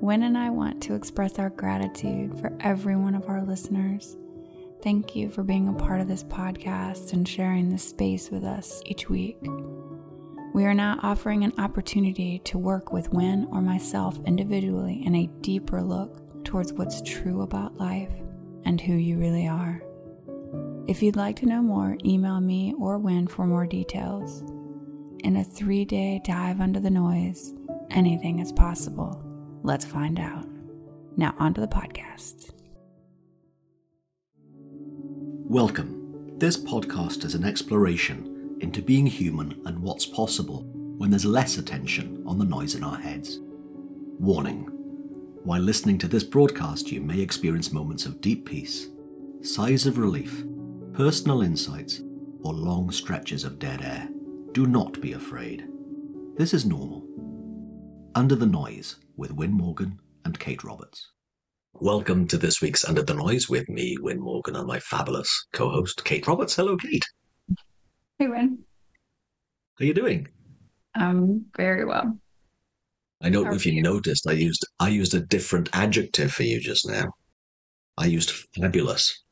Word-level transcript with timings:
Wyn 0.00 0.22
and 0.22 0.38
I 0.38 0.48
want 0.48 0.82
to 0.84 0.94
express 0.94 1.38
our 1.38 1.50
gratitude 1.50 2.40
for 2.40 2.56
every 2.60 2.96
one 2.96 3.14
of 3.14 3.28
our 3.28 3.42
listeners. 3.42 4.16
Thank 4.82 5.14
you 5.14 5.28
for 5.28 5.42
being 5.42 5.68
a 5.68 5.74
part 5.74 6.00
of 6.00 6.08
this 6.08 6.24
podcast 6.24 7.12
and 7.12 7.28
sharing 7.28 7.68
this 7.68 7.84
space 7.84 8.30
with 8.30 8.42
us 8.42 8.80
each 8.86 9.10
week. 9.10 9.36
We 10.54 10.64
are 10.64 10.72
now 10.72 10.98
offering 11.02 11.44
an 11.44 11.52
opportunity 11.58 12.38
to 12.46 12.56
work 12.56 12.94
with 12.94 13.12
Wyn 13.12 13.46
or 13.50 13.60
myself 13.60 14.18
individually 14.24 15.02
in 15.04 15.14
a 15.14 15.30
deeper 15.42 15.82
look 15.82 16.44
towards 16.44 16.72
what's 16.72 17.02
true 17.02 17.42
about 17.42 17.76
life 17.76 18.10
and 18.64 18.80
who 18.80 18.94
you 18.94 19.18
really 19.18 19.46
are. 19.46 19.82
If 20.88 21.02
you'd 21.02 21.14
like 21.14 21.36
to 21.36 21.46
know 21.46 21.60
more, 21.60 21.98
email 22.06 22.40
me 22.40 22.72
or 22.78 22.96
Wyn 22.98 23.26
for 23.26 23.46
more 23.46 23.66
details. 23.66 24.40
In 25.24 25.36
a 25.36 25.44
three 25.44 25.84
day 25.84 26.22
dive 26.24 26.62
under 26.62 26.80
the 26.80 26.88
noise, 26.88 27.52
anything 27.90 28.38
is 28.38 28.50
possible. 28.50 29.26
Let's 29.62 29.84
find 29.84 30.18
out. 30.18 30.46
Now, 31.18 31.34
on 31.38 31.52
to 31.54 31.60
the 31.60 31.68
podcast. 31.68 32.50
Welcome. 35.44 36.38
This 36.38 36.56
podcast 36.56 37.24
is 37.24 37.34
an 37.34 37.44
exploration 37.44 38.56
into 38.60 38.80
being 38.80 39.06
human 39.06 39.60
and 39.66 39.82
what's 39.82 40.06
possible 40.06 40.62
when 40.96 41.10
there's 41.10 41.26
less 41.26 41.58
attention 41.58 42.22
on 42.26 42.38
the 42.38 42.44
noise 42.44 42.74
in 42.74 42.82
our 42.82 42.96
heads. 42.96 43.38
Warning 44.18 44.62
While 45.44 45.60
listening 45.60 45.98
to 45.98 46.08
this 46.08 46.24
broadcast, 46.24 46.90
you 46.90 47.02
may 47.02 47.20
experience 47.20 47.70
moments 47.70 48.06
of 48.06 48.22
deep 48.22 48.46
peace, 48.46 48.88
sighs 49.42 49.84
of 49.84 49.98
relief, 49.98 50.42
personal 50.94 51.42
insights, 51.42 52.00
or 52.42 52.54
long 52.54 52.90
stretches 52.90 53.44
of 53.44 53.58
dead 53.58 53.82
air. 53.82 54.08
Do 54.52 54.66
not 54.66 55.02
be 55.02 55.12
afraid. 55.12 55.68
This 56.38 56.54
is 56.54 56.64
normal. 56.64 57.06
Under 58.14 58.34
the 58.34 58.46
Noise 58.46 58.96
with 59.16 59.30
Wyn 59.32 59.52
Morgan 59.52 60.00
and 60.24 60.38
Kate 60.38 60.64
Roberts. 60.64 61.12
Welcome 61.74 62.26
to 62.26 62.36
this 62.36 62.60
week's 62.60 62.84
Under 62.84 63.02
the 63.02 63.14
Noise 63.14 63.48
with 63.48 63.68
me, 63.68 63.96
Wyn 64.00 64.18
Morgan, 64.18 64.56
and 64.56 64.66
my 64.66 64.80
fabulous 64.80 65.46
co-host 65.52 66.04
Kate 66.04 66.26
Roberts. 66.26 66.56
Hello, 66.56 66.76
Kate. 66.76 67.04
Hey, 68.18 68.26
Wyn. 68.26 68.58
How 69.78 69.84
are 69.84 69.86
you 69.86 69.94
doing? 69.94 70.26
Um, 70.98 71.46
very 71.56 71.84
well. 71.84 72.18
I 73.22 73.30
don't 73.30 73.44
know 73.44 73.50
How 73.50 73.56
if 73.56 73.64
you 73.64 73.74
you? 73.74 73.82
noticed, 73.82 74.26
I 74.26 74.32
used 74.32 74.66
I 74.80 74.88
used 74.88 75.14
a 75.14 75.20
different 75.20 75.68
adjective 75.72 76.32
for 76.32 76.42
you 76.42 76.58
just 76.60 76.88
now. 76.88 77.12
I 77.96 78.06
used 78.06 78.32
fabulous. 78.56 79.22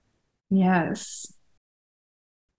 Yes. 0.51 1.27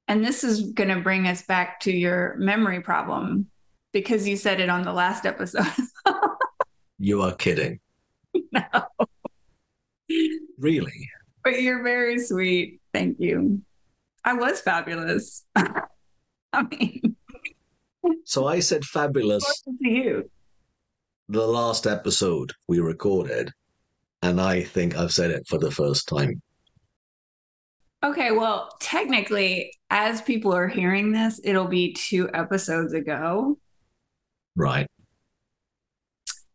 And 0.10 0.26
this 0.26 0.44
is 0.44 0.74
going 0.74 0.90
to 0.90 1.02
bring 1.02 1.28
us 1.28 1.44
back 1.44 1.80
to 1.82 1.92
your 1.92 2.36
memory 2.40 2.82
problem 2.82 3.48
because 3.94 4.28
you 4.28 4.36
said 4.38 4.60
it 4.60 4.70
on 4.70 4.84
the 4.84 4.94
last 4.94 5.26
episode. 5.26 5.66
You 7.02 7.22
are 7.22 7.34
kidding. 7.34 7.80
no, 8.52 8.62
Really? 10.58 11.10
but 11.46 11.62
you're 11.62 11.82
very 11.82 12.20
sweet. 12.20 12.82
Thank 12.94 13.22
you. 13.22 13.62
I 14.26 14.34
was 14.34 14.60
fabulous. 14.60 15.46
I 15.56 16.64
mean, 16.70 17.16
So 18.26 18.48
I 18.48 18.60
said 18.60 18.84
fabulous 18.84 19.46
to 19.64 19.72
you. 19.80 20.30
the 21.30 21.48
last 21.48 21.88
episode 21.88 22.52
we 22.68 22.80
recorded, 22.82 23.52
and 24.22 24.42
I 24.42 24.64
think 24.64 24.98
I've 24.98 25.14
said 25.14 25.32
it 25.32 25.48
for 25.48 25.58
the 25.58 25.72
first 25.72 26.08
time. 26.10 26.42
Okay, 28.04 28.32
well, 28.32 28.76
technically, 28.82 29.72
as 29.90 30.22
people 30.22 30.54
are 30.54 30.68
hearing 30.68 31.14
this, 31.14 31.40
it'll 31.46 31.68
be 31.68 31.94
two 31.94 32.30
episodes 32.34 32.94
ago. 32.94 33.58
Right. 34.60 34.88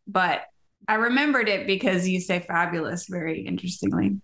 but 0.07 0.43
I 0.87 0.93
remembered 0.95 1.49
it 1.49 1.65
because 1.65 2.07
you 2.07 2.21
say 2.21 2.39
fabulous 2.39 3.07
very 3.09 3.41
interestingly. 3.41 4.21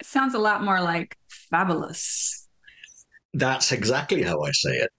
It 0.00 0.06
sounds 0.06 0.32
a 0.34 0.38
lot 0.38 0.64
more 0.64 0.80
like 0.80 1.16
fabulous. 1.28 2.48
That's 3.34 3.70
exactly 3.72 4.22
how 4.22 4.40
I 4.42 4.50
say 4.52 4.70
it. 4.78 4.90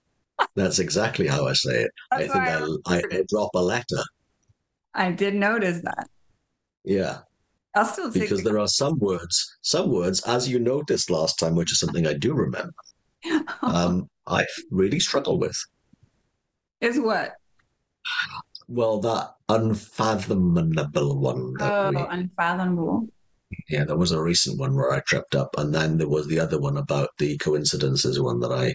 That's 0.54 0.78
exactly 0.78 1.26
how 1.26 1.48
I 1.48 1.52
say 1.54 1.82
it. 1.82 1.90
I 2.12 2.18
think 2.22 2.36
I 2.36 2.38
I, 2.38 2.42
I, 2.42 2.54
remembered 2.60 2.80
I 2.86 3.02
it. 3.18 3.28
drop 3.28 3.50
a 3.56 3.62
letter. 3.62 4.02
I 4.94 5.10
did 5.10 5.34
notice 5.34 5.80
that. 5.82 6.08
Yeah. 6.84 7.18
I'll 7.74 7.84
still 7.84 8.12
Because 8.12 8.44
the- 8.44 8.50
there 8.50 8.60
are 8.60 8.68
some 8.68 8.98
words, 9.00 9.56
some 9.62 9.90
words, 9.90 10.20
as 10.28 10.48
you 10.48 10.60
noticed 10.60 11.10
last 11.10 11.40
time, 11.40 11.56
which 11.56 11.72
is 11.72 11.80
something 11.80 12.06
I 12.06 12.14
do 12.14 12.32
remember, 12.34 12.72
um, 13.62 14.08
I 14.28 14.46
really 14.70 15.00
struggle 15.00 15.38
with. 15.40 15.56
Is 16.84 17.00
what? 17.00 17.32
Well, 18.68 19.00
that 19.00 19.34
unfathomable 19.48 21.18
one 21.18 21.54
that 21.58 21.72
Oh, 21.72 21.90
we, 21.90 21.96
unfathomable. 21.96 23.08
yeah, 23.68 23.84
there 23.84 23.96
was 23.96 24.12
a 24.12 24.22
recent 24.22 24.58
one 24.58 24.74
where 24.74 24.92
I 24.92 25.00
tripped 25.00 25.34
up, 25.34 25.50
and 25.58 25.74
then 25.74 25.98
there 25.98 26.08
was 26.08 26.26
the 26.26 26.38
other 26.40 26.58
one 26.60 26.76
about 26.76 27.10
the 27.18 27.36
coincidences 27.38 28.20
one 28.20 28.40
that 28.40 28.52
I, 28.52 28.74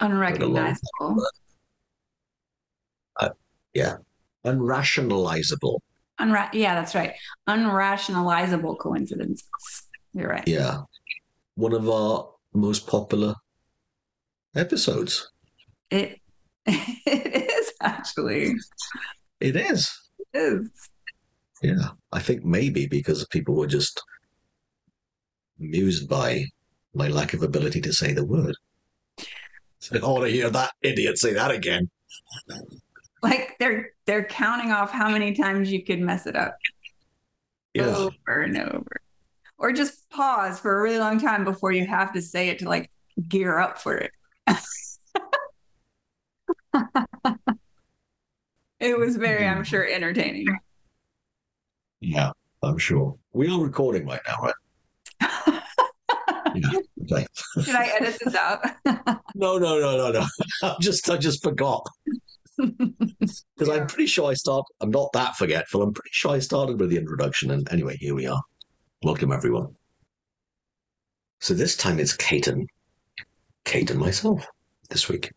Unrecognizable. 0.00 1.26
Uh, 3.18 3.30
yeah, 3.74 3.96
unrationalizable. 4.46 5.78
Unra- 6.20 6.52
yeah, 6.52 6.74
that's 6.74 6.94
right. 6.94 7.14
Unrationalizable 7.48 8.78
coincidences. 8.78 9.48
You're 10.14 10.28
right. 10.28 10.46
Yeah, 10.46 10.82
one 11.56 11.72
of 11.72 11.88
our 11.88 12.30
most 12.54 12.86
popular 12.86 13.34
episodes. 14.54 15.30
It 15.90 16.20
it 17.06 17.50
is 17.50 17.72
actually. 17.80 18.54
It 19.40 19.56
is. 19.56 19.90
It 20.18 20.38
is. 20.38 20.70
Yeah, 21.62 21.90
I 22.12 22.20
think 22.20 22.44
maybe 22.44 22.86
because 22.86 23.26
people 23.28 23.54
were 23.54 23.66
just 23.66 24.02
amused 25.58 26.08
by 26.08 26.44
my 26.94 27.08
lack 27.08 27.32
of 27.32 27.42
ability 27.42 27.80
to 27.80 27.92
say 27.92 28.12
the 28.12 28.24
word. 28.24 28.54
So, 29.80 29.96
I 29.96 30.06
want 30.06 30.24
to 30.24 30.30
hear 30.30 30.50
that 30.50 30.72
idiot 30.82 31.18
say 31.18 31.32
that 31.32 31.50
again. 31.50 31.88
Like 33.22 33.56
they're 33.58 33.90
they're 34.06 34.24
counting 34.24 34.70
off 34.70 34.90
how 34.90 35.08
many 35.08 35.34
times 35.34 35.72
you 35.72 35.84
could 35.84 36.00
mess 36.00 36.26
it 36.26 36.36
up. 36.36 36.56
Yeah, 37.74 37.96
over 37.96 38.42
and 38.42 38.58
over. 38.58 39.00
Or 39.56 39.72
just 39.72 40.08
pause 40.10 40.60
for 40.60 40.78
a 40.78 40.82
really 40.82 40.98
long 40.98 41.18
time 41.18 41.44
before 41.44 41.72
you 41.72 41.86
have 41.86 42.12
to 42.12 42.22
say 42.22 42.48
it 42.48 42.58
to 42.60 42.68
like 42.68 42.90
gear 43.28 43.58
up 43.58 43.78
for 43.78 43.96
it. 43.96 44.12
it 48.80 48.98
was 48.98 49.16
very, 49.16 49.46
I'm 49.46 49.64
sure, 49.64 49.86
entertaining. 49.86 50.46
yeah, 52.00 52.30
I'm 52.62 52.78
sure. 52.78 53.16
We 53.32 53.48
are 53.48 53.60
recording 53.60 54.06
right 54.06 54.20
now, 54.26 54.36
right? 54.42 54.54
Yeah. 56.54 56.70
Okay. 57.12 57.26
Should 57.62 57.74
I 57.74 57.86
edit 58.00 58.18
this 58.24 58.34
out? 58.34 58.64
No, 59.34 59.58
no, 59.58 59.78
no, 59.78 59.96
no, 59.96 60.10
no. 60.10 60.26
I 60.62 60.74
just, 60.80 61.08
I 61.08 61.16
just 61.16 61.44
forgot 61.44 61.86
because 62.56 63.68
I'm 63.68 63.86
pretty 63.86 64.06
sure 64.06 64.30
I 64.30 64.34
start. 64.34 64.64
I'm 64.80 64.90
not 64.90 65.12
that 65.12 65.36
forgetful. 65.36 65.82
I'm 65.82 65.92
pretty 65.92 66.10
sure 66.12 66.32
I 66.32 66.40
started 66.40 66.80
with 66.80 66.90
the 66.90 66.96
introduction, 66.96 67.52
and 67.52 67.70
anyway, 67.70 67.96
here 67.98 68.16
we 68.16 68.26
are. 68.26 68.40
Welcome, 69.04 69.30
everyone. 69.30 69.76
So 71.40 71.54
this 71.54 71.76
time 71.76 72.00
it's 72.00 72.16
Kate 72.16 72.48
and 72.48 72.68
Kate 73.64 73.90
and 73.90 74.00
myself 74.00 74.44
this 74.90 75.08
week. 75.08 75.30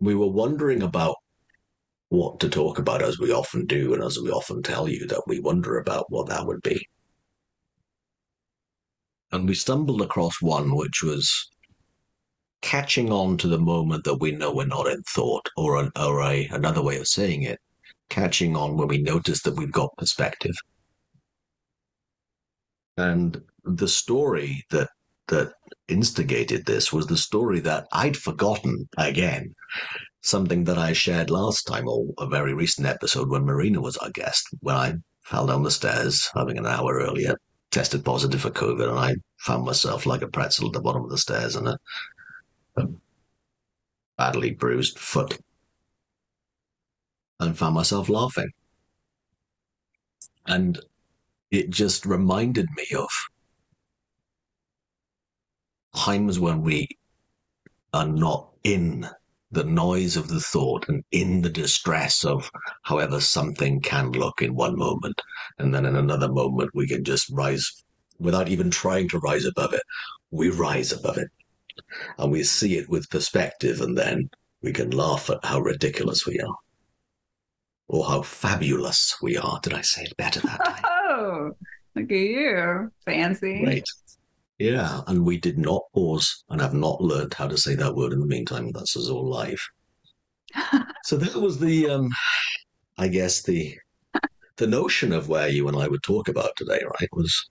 We 0.00 0.14
were 0.14 0.30
wondering 0.30 0.82
about 0.82 1.16
what 2.08 2.38
to 2.40 2.48
talk 2.48 2.78
about, 2.78 3.02
as 3.02 3.18
we 3.18 3.32
often 3.32 3.66
do, 3.66 3.94
and 3.94 4.02
as 4.02 4.18
we 4.18 4.30
often 4.30 4.62
tell 4.62 4.88
you 4.88 5.06
that 5.08 5.22
we 5.26 5.40
wonder 5.40 5.78
about 5.78 6.06
what 6.08 6.28
that 6.28 6.46
would 6.46 6.62
be. 6.62 6.86
And 9.32 9.48
we 9.48 9.54
stumbled 9.54 10.02
across 10.02 10.40
one 10.40 10.76
which 10.76 11.02
was 11.02 11.50
catching 12.62 13.12
on 13.12 13.36
to 13.38 13.48
the 13.48 13.58
moment 13.58 14.04
that 14.04 14.20
we 14.20 14.32
know 14.32 14.52
we're 14.52 14.66
not 14.66 14.86
in 14.86 15.02
thought, 15.14 15.48
or, 15.56 15.80
an, 15.80 15.90
or 15.96 16.22
a, 16.22 16.46
another 16.52 16.82
way 16.82 16.98
of 16.98 17.08
saying 17.08 17.42
it, 17.42 17.58
catching 18.08 18.56
on 18.56 18.76
when 18.76 18.88
we 18.88 18.98
notice 18.98 19.42
that 19.42 19.56
we've 19.56 19.72
got 19.72 19.96
perspective. 19.98 20.54
And 22.96 23.42
the 23.64 23.88
story 23.88 24.64
that 24.70 24.88
that 25.28 25.52
instigated 25.88 26.66
this 26.66 26.92
was 26.92 27.06
the 27.06 27.16
story 27.16 27.60
that 27.60 27.86
I'd 27.92 28.16
forgotten 28.16 28.88
again, 28.96 29.54
something 30.22 30.64
that 30.64 30.78
I 30.78 30.92
shared 30.92 31.30
last 31.30 31.64
time, 31.64 31.88
or 31.88 32.06
a 32.18 32.26
very 32.26 32.54
recent 32.54 32.86
episode 32.86 33.28
when 33.28 33.44
Marina 33.44 33.80
was 33.80 33.96
our 33.98 34.10
guest, 34.10 34.46
when 34.60 34.76
I 34.76 34.94
fell 35.22 35.46
down 35.46 35.62
the 35.62 35.70
stairs, 35.70 36.28
having 36.34 36.58
an 36.58 36.66
hour 36.66 36.98
earlier, 36.98 37.36
tested 37.70 38.04
positive 38.04 38.40
for 38.40 38.50
COVID, 38.50 38.88
and 38.88 38.98
I 38.98 39.16
found 39.38 39.64
myself 39.64 40.06
like 40.06 40.22
a 40.22 40.28
pretzel 40.28 40.68
at 40.68 40.72
the 40.72 40.80
bottom 40.80 41.04
of 41.04 41.10
the 41.10 41.18
stairs 41.18 41.56
and 41.56 41.68
a, 41.68 41.78
a 42.76 42.86
badly 44.16 44.52
bruised 44.52 44.98
foot, 44.98 45.38
and 47.40 47.58
found 47.58 47.74
myself 47.74 48.08
laughing. 48.08 48.50
And 50.46 50.80
it 51.50 51.70
just 51.70 52.06
reminded 52.06 52.66
me 52.76 52.86
of 52.96 53.08
times 55.96 56.38
when 56.38 56.62
we 56.62 56.88
are 57.92 58.06
not 58.06 58.50
in 58.62 59.08
the 59.50 59.64
noise 59.64 60.16
of 60.16 60.28
the 60.28 60.40
thought 60.40 60.88
and 60.88 61.02
in 61.12 61.42
the 61.42 61.50
distress 61.50 62.24
of 62.24 62.50
however 62.82 63.20
something 63.20 63.80
can 63.80 64.10
look 64.12 64.42
in 64.42 64.54
one 64.54 64.76
moment. 64.76 65.20
And 65.58 65.74
then 65.74 65.86
in 65.86 65.96
another 65.96 66.30
moment, 66.30 66.70
we 66.74 66.86
can 66.86 67.04
just 67.04 67.30
rise 67.30 67.84
without 68.18 68.48
even 68.48 68.70
trying 68.70 69.08
to 69.08 69.18
rise 69.18 69.44
above 69.44 69.72
it. 69.72 69.82
We 70.30 70.50
rise 70.50 70.92
above 70.92 71.16
it 71.18 71.28
and 72.18 72.32
we 72.32 72.42
see 72.42 72.76
it 72.76 72.88
with 72.88 73.10
perspective, 73.10 73.80
and 73.80 73.96
then 73.96 74.30
we 74.62 74.72
can 74.72 74.90
laugh 74.90 75.30
at 75.30 75.44
how 75.44 75.60
ridiculous 75.60 76.26
we 76.26 76.40
are 76.40 76.54
or 77.88 78.04
how 78.04 78.22
fabulous 78.22 79.16
we 79.22 79.36
are. 79.36 79.60
Did 79.62 79.74
I 79.74 79.82
say 79.82 80.02
it 80.02 80.16
better 80.16 80.40
that 80.40 80.64
time? 80.64 80.82
Oh, 81.08 81.52
look 81.94 82.10
at 82.10 82.18
you. 82.18 82.90
Fancy. 83.04 83.64
Right. 83.64 83.84
Yeah, 84.58 85.02
and 85.06 85.24
we 85.24 85.38
did 85.38 85.58
not 85.58 85.82
pause 85.94 86.44
and 86.48 86.60
have 86.60 86.72
not 86.72 87.00
learned 87.00 87.34
how 87.34 87.46
to 87.46 87.58
say 87.58 87.74
that 87.74 87.94
word 87.94 88.12
in 88.12 88.20
the 88.20 88.26
meantime. 88.26 88.72
That's 88.72 88.96
us 88.96 89.08
all 89.08 89.28
live. 89.28 89.60
so 91.04 91.16
that 91.16 91.34
was 91.34 91.58
the, 91.58 91.90
um, 91.90 92.10
I 92.96 93.08
guess 93.08 93.42
the 93.42 93.76
the 94.56 94.66
notion 94.66 95.12
of 95.12 95.28
where 95.28 95.48
you 95.48 95.68
and 95.68 95.76
I 95.76 95.86
would 95.86 96.02
talk 96.02 96.28
about 96.28 96.50
today, 96.56 96.80
right? 96.82 97.08
Was 97.12 97.50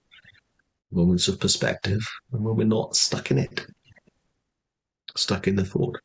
moments 0.91 1.27
of 1.27 1.39
perspective 1.39 2.01
and 2.31 2.43
when 2.43 2.55
we're 2.55 2.63
not 2.63 2.95
stuck 2.95 3.31
in 3.31 3.37
it, 3.37 3.65
stuck 5.15 5.47
in 5.47 5.55
the 5.55 5.65
thought. 5.65 5.99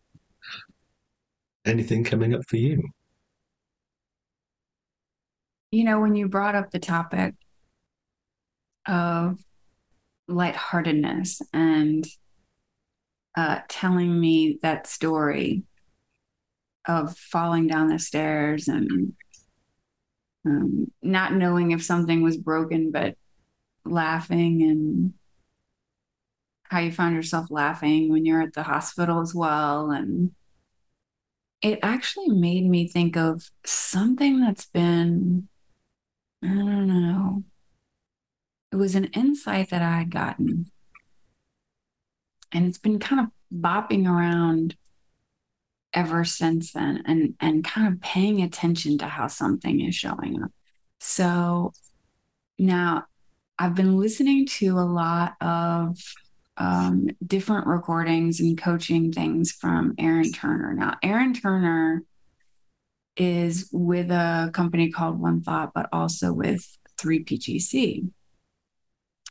Anything 1.65 2.05
coming 2.05 2.35
up 2.35 2.43
for 2.49 2.57
you? 2.57 2.83
You 5.71 5.85
know, 5.85 6.01
when 6.01 6.17
you 6.17 6.29
brought 6.29 6.55
up 6.55 6.71
the 6.71 6.79
topic 6.79 7.35
of 8.87 9.39
lightheartedness 10.31 11.43
and 11.53 12.07
uh, 13.37 13.61
telling 13.69 14.19
me 14.19 14.59
that 14.63 14.87
story 14.87 15.65
of 16.87 17.17
falling 17.17 17.67
down 17.67 17.89
the 17.89 17.99
stairs 17.99 18.69
and 18.69 19.13
um, 20.47 20.91
not 21.03 21.35
knowing 21.35 21.71
if 21.71 21.83
something 21.83 22.23
was 22.23 22.37
broken, 22.37 22.91
but 22.91 23.17
laughing 23.85 24.63
and 24.63 25.15
how 26.65 26.81
you 26.81 26.93
found 26.93 27.15
yourself 27.15 27.47
laughing 27.51 28.11
when 28.11 28.25
you're 28.25 28.43
at 28.43 28.55
the 28.55 28.63
hospital 28.63 29.21
as 29.21 29.35
well. 29.35 29.91
And 29.91 30.33
it 31.63 31.81
actually 31.83 32.31
made 32.31 32.65
me 32.65 32.89
think 32.89 33.17
of 33.17 33.51
something 33.65 34.41
that's 34.41 34.67
been, 34.67 35.49
I 36.43 36.49
don't 36.49 36.87
know, 36.87 37.45
it 38.73 38.77
was 38.77 38.95
an 38.95 39.07
insight 39.07 39.71
that 39.71 39.83
I 39.83 39.99
had 39.99 40.11
gotten. 40.11 40.71
And 42.53 42.67
it's 42.67 42.79
been 42.79 42.99
kind 42.99 43.21
of 43.21 43.27
bopping 43.53 44.09
around 44.09 44.77
ever 45.93 46.25
since 46.25 46.73
then 46.73 47.03
and 47.05 47.35
and 47.41 47.65
kind 47.65 47.93
of 47.93 48.01
paying 48.01 48.41
attention 48.43 48.97
to 48.99 49.07
how 49.07 49.27
something 49.27 49.81
is 49.81 49.95
showing 49.95 50.43
up. 50.43 50.51
So 51.01 51.73
now 52.59 53.07
I've 53.59 53.75
been 53.75 53.99
listening 53.99 54.47
to 54.47 54.79
a 54.79 54.87
lot 54.87 55.35
of 55.41 55.99
um, 56.57 57.09
different 57.27 57.67
recordings 57.67 58.41
and 58.41 58.57
coaching 58.61 59.13
things 59.13 59.51
from 59.53 59.95
Aaron 59.99 60.31
Turner. 60.31 60.75
Now, 60.75 60.97
Aaron 61.03 61.33
Turner 61.33 62.05
is 63.17 63.69
with 63.73 64.11
a 64.11 64.51
company 64.53 64.91
called 64.91 65.19
One 65.19 65.41
Thought, 65.41 65.73
but 65.75 65.89
also 65.93 66.33
with 66.33 66.67
3PGC. 66.99 68.11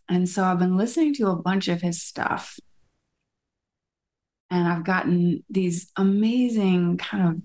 And 0.09 0.27
so 0.27 0.43
I've 0.43 0.59
been 0.59 0.75
listening 0.75 1.13
to 1.15 1.27
a 1.27 1.35
bunch 1.35 1.67
of 1.67 1.81
his 1.81 2.01
stuff. 2.01 2.59
And 4.49 4.67
I've 4.67 4.83
gotten 4.83 5.43
these 5.49 5.91
amazing 5.95 6.97
kind 6.97 7.27
of 7.27 7.41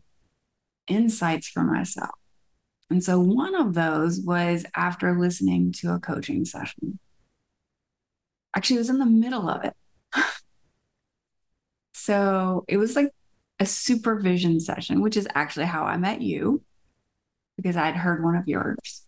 insights 0.87 1.49
for 1.49 1.63
myself. 1.63 2.15
And 2.89 3.05
so 3.05 3.21
one 3.21 3.55
of 3.55 3.75
those 3.75 4.21
was 4.21 4.65
after 4.75 5.19
listening 5.19 5.73
to 5.73 5.93
a 5.93 6.01
coaching 6.01 6.47
session. 6.47 6.99
Actually, 8.57 8.77
it 8.77 8.81
was 8.81 8.91
in 8.91 8.99
the 8.99 9.07
middle 9.07 9.49
of 9.51 9.65
it. 9.65 9.75
so 11.93 12.65
it 12.67 12.79
was 12.79 12.97
like 12.97 13.11
a 13.61 13.67
supervision 13.67 14.61
session, 14.61 15.03
which 15.03 15.17
is 15.17 15.29
actually 15.35 15.67
how 15.67 15.85
I 15.85 15.97
met 15.97 16.23
you 16.23 16.63
because 17.57 17.77
I'd 17.77 17.97
heard 17.97 18.25
one 18.25 18.37
of 18.37 18.49
yours. 18.49 19.05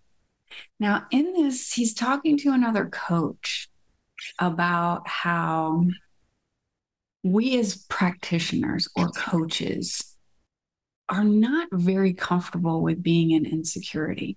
Now, 0.78 1.06
in 1.10 1.32
this, 1.32 1.72
he's 1.72 1.94
talking 1.94 2.36
to 2.38 2.52
another 2.52 2.86
coach 2.86 3.68
about 4.38 5.06
how 5.08 5.84
we 7.22 7.58
as 7.58 7.76
practitioners 7.88 8.88
or 8.96 9.08
coaches 9.10 10.16
are 11.08 11.24
not 11.24 11.68
very 11.72 12.12
comfortable 12.12 12.82
with 12.82 13.02
being 13.02 13.30
in 13.30 13.46
insecurity 13.46 14.36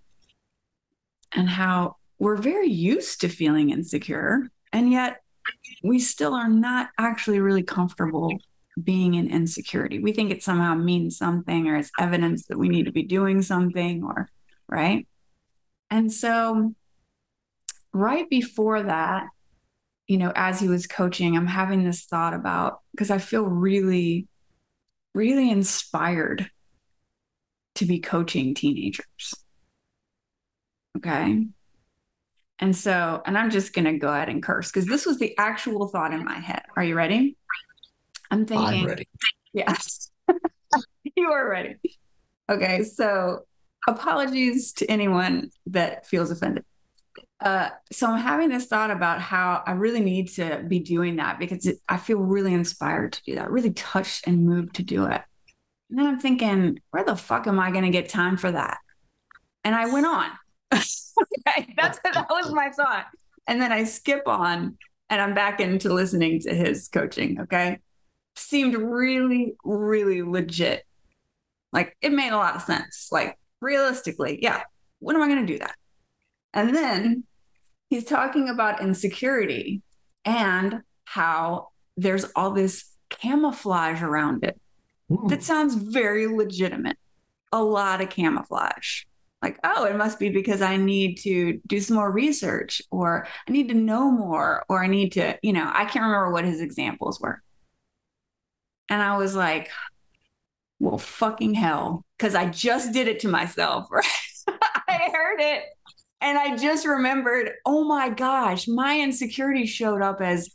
and 1.34 1.50
how 1.50 1.96
we're 2.18 2.36
very 2.36 2.70
used 2.70 3.22
to 3.22 3.30
feeling 3.30 3.70
insecure 3.70 4.50
and 4.74 4.92
yet 4.92 5.22
we 5.84 6.00
still 6.00 6.34
are 6.34 6.50
not 6.50 6.90
actually 6.98 7.40
really 7.40 7.64
comfortable 7.64 8.32
being 8.84 9.16
in 9.16 9.30
insecurity. 9.30 10.00
We 10.00 10.14
think 10.14 10.32
it 10.32 10.44
somehow 10.44 10.76
means 10.76 11.18
something 11.18 11.68
or 11.68 11.76
it's 11.76 11.92
evidence 12.00 12.46
that 12.48 12.58
we 12.58 12.70
need 12.70 12.86
to 12.86 12.92
be 12.92 13.04
doing 13.04 13.42
something 13.42 14.04
or, 14.04 14.30
right? 14.68 15.08
And 15.92 16.12
so, 16.12 16.74
right 17.94 18.30
before 18.30 18.84
that, 18.84 19.28
you 20.08 20.18
know, 20.18 20.32
as 20.36 20.60
he 20.60 20.68
was 20.68 20.88
coaching, 20.88 21.38
I'm 21.38 21.48
having 21.48 21.84
this 21.84 22.06
thought 22.06 22.34
about 22.34 22.80
because 22.92 23.12
I 23.12 23.18
feel 23.20 23.44
really, 23.44 24.28
really 25.14 25.50
inspired 25.50 26.50
to 27.76 27.86
be 27.86 28.00
coaching 28.00 28.56
teenagers. 28.56 29.34
Okay. 30.98 31.46
And 32.60 32.76
so, 32.76 33.22
and 33.26 33.38
I'm 33.38 33.52
just 33.52 33.74
going 33.74 33.86
to 33.86 33.98
go 33.98 34.12
ahead 34.12 34.30
and 34.30 34.44
curse 34.44 34.70
because 34.70 34.86
this 34.86 35.06
was 35.06 35.18
the 35.18 35.38
actual 35.38 35.88
thought 35.88 36.14
in 36.14 36.26
my 36.26 36.40
head. 36.40 36.64
Are 36.76 36.84
you 36.84 36.96
ready? 36.96 37.38
I'm 38.30 38.46
thinking. 38.46 38.82
I'm 38.82 38.86
ready. 38.86 39.08
Yes. 39.52 40.12
you 41.16 41.32
are 41.32 41.50
ready. 41.50 41.78
Okay. 42.48 42.84
So, 42.84 43.46
apologies 43.88 44.74
to 44.74 44.90
anyone 44.90 45.52
that 45.68 46.06
feels 46.06 46.32
offended. 46.32 46.66
Uh, 47.40 47.70
so, 47.92 48.08
I'm 48.08 48.20
having 48.20 48.50
this 48.50 48.66
thought 48.66 48.92
about 48.92 49.22
how 49.22 49.64
I 49.66 49.72
really 49.72 50.02
need 50.02 50.28
to 50.32 50.64
be 50.68 50.80
doing 50.80 51.16
that 51.18 51.40
because 51.40 51.66
it, 51.66 51.78
I 51.88 51.98
feel 51.98 52.18
really 52.18 52.54
inspired 52.54 53.14
to 53.14 53.24
do 53.24 53.36
that, 53.36 53.50
really 53.50 53.72
touched 53.72 54.28
and 54.28 54.46
moved 54.46 54.76
to 54.76 54.84
do 54.84 55.06
it. 55.06 55.22
And 55.90 55.98
then 55.98 56.06
I'm 56.06 56.20
thinking, 56.20 56.82
where 56.92 57.06
the 57.06 57.16
fuck 57.16 57.48
am 57.48 57.60
I 57.60 57.72
going 57.72 57.86
to 57.86 57.92
get 57.92 58.10
time 58.10 58.36
for 58.36 58.52
that? 58.52 58.80
And 59.64 59.74
I 59.74 59.92
went 59.92 60.06
on 60.06 60.30
okay, 60.74 61.74
that's 61.76 62.00
that 62.04 62.28
was 62.30 62.52
my 62.52 62.70
thought. 62.70 63.08
And 63.48 63.62
then 63.62 63.72
I 63.72 63.84
skip 63.84 64.28
on 64.28 64.78
and 65.10 65.22
I'm 65.22 65.34
back 65.34 65.60
into 65.60 65.94
listening 65.94 66.40
to 66.42 66.54
his 66.54 66.88
coaching. 66.88 67.42
Okay. 67.42 67.80
Seemed 68.36 68.76
really, 68.76 69.56
really 69.64 70.22
legit. 70.22 70.86
Like 71.74 71.98
it 72.02 72.12
made 72.12 72.32
a 72.32 72.38
lot 72.38 72.56
of 72.56 72.62
sense. 72.62 73.10
Like 73.12 73.38
realistically, 73.62 74.40
yeah. 74.42 74.64
When 75.00 75.16
am 75.16 75.22
I 75.22 75.28
going 75.28 75.46
to 75.46 75.54
do 75.54 75.60
that? 75.60 75.76
And 76.54 76.76
then 76.76 77.24
he's 77.90 78.06
talking 78.06 78.50
about 78.50 78.82
insecurity 78.82 79.82
and 80.26 80.82
how 81.06 81.70
there's 81.96 82.26
all 82.36 82.52
this 82.52 82.92
camouflage 83.10 84.02
around 84.02 84.44
it. 84.44 84.60
Ooh. 85.12 85.26
That 85.30 85.44
sounds 85.44 85.76
very 85.76 86.28
legitimate. 86.28 86.98
A 87.52 87.64
lot 87.64 88.02
of 88.02 88.10
camouflage 88.10 89.04
like, 89.42 89.58
oh, 89.64 89.86
it 89.86 89.96
must 89.96 90.20
be 90.20 90.30
because 90.30 90.62
I 90.62 90.78
need 90.78 91.16
to 91.20 91.62
do 91.66 91.80
some 91.80 91.96
more 91.96 92.12
research 92.12 92.82
or 92.92 93.28
I 93.48 93.52
need 93.52 93.70
to 93.70 93.74
know 93.74 94.12
more 94.12 94.66
or 94.68 94.84
I 94.84 94.88
need 94.88 95.14
to, 95.14 95.38
you 95.42 95.54
know, 95.54 95.70
I 95.74 95.86
can't 95.86 96.06
remember 96.06 96.32
what 96.32 96.46
his 96.46 96.62
examples 96.62 97.22
were. 97.22 97.42
And 98.90 99.02
I 99.02 99.18
was 99.18 99.36
like, 99.36 99.70
well, 100.80 100.98
fucking 100.98 101.54
hell, 101.54 102.04
because 102.20 102.36
I 102.36 102.48
just 102.48 102.92
did 102.92 103.08
it 103.08 103.22
to 103.22 103.30
myself, 103.30 103.88
right? 103.92 104.06
I 104.88 105.10
heard 105.14 105.40
it 105.40 105.64
and 106.22 106.38
I 106.38 106.58
just 106.58 106.86
remembered, 106.86 107.54
oh 107.66 107.86
my 107.86 108.10
gosh, 108.10 108.68
my 108.68 109.00
insecurity 109.00 109.66
showed 109.66 110.02
up 110.02 110.22
as 110.22 110.54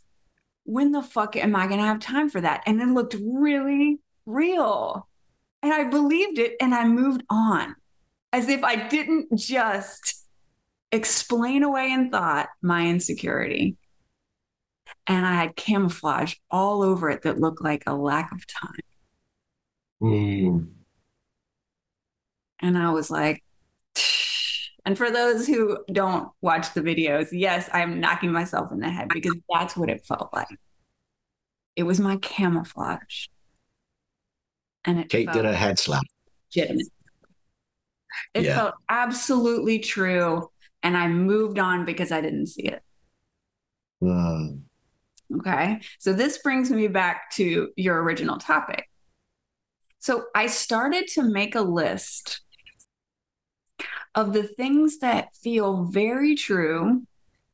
when 0.64 0.92
the 0.92 1.02
fuck 1.02 1.36
am 1.36 1.56
I 1.56 1.66
going 1.66 1.80
to 1.80 1.86
have 1.86 2.00
time 2.00 2.28
for 2.28 2.40
that? 2.40 2.62
And 2.66 2.80
it 2.80 2.88
looked 2.88 3.16
really 3.20 3.98
real. 4.26 5.08
And 5.62 5.72
I 5.72 5.84
believed 5.84 6.38
it 6.38 6.56
and 6.60 6.74
I 6.74 6.86
moved 6.86 7.22
on 7.30 7.74
as 8.32 8.48
if 8.48 8.62
I 8.62 8.88
didn't 8.88 9.34
just 9.38 10.26
explain 10.92 11.62
away 11.62 11.92
in 11.92 12.10
thought 12.10 12.48
my 12.60 12.86
insecurity. 12.86 13.76
And 15.06 15.24
I 15.24 15.34
had 15.34 15.56
camouflage 15.56 16.34
all 16.50 16.82
over 16.82 17.08
it 17.10 17.22
that 17.22 17.40
looked 17.40 17.62
like 17.62 17.84
a 17.86 17.94
lack 17.94 18.32
of 18.32 18.46
time. 18.46 18.80
Mm. 20.02 20.66
And 22.60 22.78
I 22.78 22.90
was 22.92 23.10
like, 23.10 23.42
and 24.86 24.96
for 24.98 25.10
those 25.10 25.46
who 25.46 25.78
don't 25.92 26.30
watch 26.42 26.74
the 26.74 26.82
videos, 26.82 27.28
yes, 27.32 27.68
I'm 27.72 28.00
knocking 28.00 28.32
myself 28.32 28.70
in 28.72 28.80
the 28.80 28.90
head 28.90 29.08
because 29.08 29.34
that's 29.52 29.76
what 29.76 29.88
it 29.90 30.04
felt 30.06 30.30
like. 30.32 30.48
It 31.76 31.84
was 31.84 31.98
my 32.00 32.16
camouflage. 32.18 33.26
and 34.86 35.00
it 35.00 35.08
Kate 35.08 35.30
did 35.32 35.46
a 35.46 35.54
head 35.54 35.78
slap. 35.78 36.02
legitimate. 36.54 36.86
It 38.34 38.44
Yeah. 38.44 38.54
felt 38.56 38.74
absolutely 38.88 39.78
true, 39.78 40.50
and 40.82 40.96
I 40.96 41.08
moved 41.08 41.58
on 41.58 41.84
because 41.86 42.12
I 42.12 42.20
didn't 42.20 42.48
see 42.48 42.64
it. 42.64 42.82
Mm. 44.02 44.62
Okay. 45.38 45.80
So 45.98 46.12
this 46.12 46.38
brings 46.38 46.70
me 46.70 46.86
back 46.88 47.30
to 47.32 47.70
your 47.76 48.02
original 48.02 48.36
topic. 48.36 48.88
So 49.98 50.26
I 50.34 50.46
started 50.48 51.08
to 51.14 51.22
make 51.22 51.54
a 51.54 51.62
list 51.62 52.42
of 54.14 54.32
the 54.32 54.44
things 54.44 54.98
that 54.98 55.34
feel 55.36 55.84
very 55.84 56.34
true. 56.34 57.02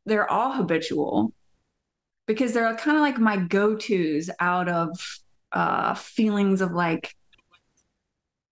They're 0.07 0.31
all 0.31 0.53
habitual 0.53 1.33
because 2.27 2.53
they're 2.53 2.75
kind 2.77 2.97
of 2.97 3.03
like 3.03 3.19
my 3.19 3.37
go 3.37 3.77
tos 3.77 4.31
out 4.39 4.69
of 4.69 5.21
uh, 5.53 5.95
feelings 5.95 6.61
of 6.61 6.73
like, 6.73 7.15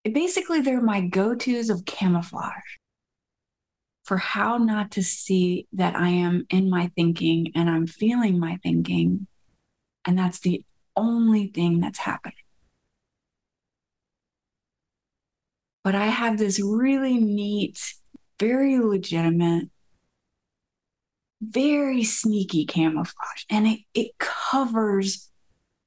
basically, 0.05 0.61
they're 0.61 0.81
my 0.81 1.01
go 1.01 1.35
tos 1.35 1.71
of 1.71 1.85
camouflage 1.85 2.79
for 4.05 4.17
how 4.17 4.57
not 4.57 4.91
to 4.93 5.03
see 5.03 5.67
that 5.73 5.95
I 5.95 6.09
am 6.09 6.47
in 6.49 6.71
my 6.71 6.91
thinking 6.97 7.53
and 7.55 7.69
I'm 7.69 7.87
feeling 7.87 8.41
my 8.41 8.57
thinking. 8.63 9.27
And 10.07 10.19
that's 10.19 10.41
the 10.41 10.65
only 10.97 11.49
thing 11.49 11.81
that's 11.81 11.99
happening. 11.99 12.35
But 15.85 15.95
I 15.95 16.07
have 16.07 16.39
this 16.39 16.61
really 16.61 17.19
neat, 17.19 17.81
very 18.39 18.79
legitimate, 18.79 19.71
very 21.41 22.05
sneaky 22.05 22.67
camouflage. 22.67 23.45
And 23.49 23.67
it, 23.67 23.81
it 23.95 24.19
covers 24.19 25.31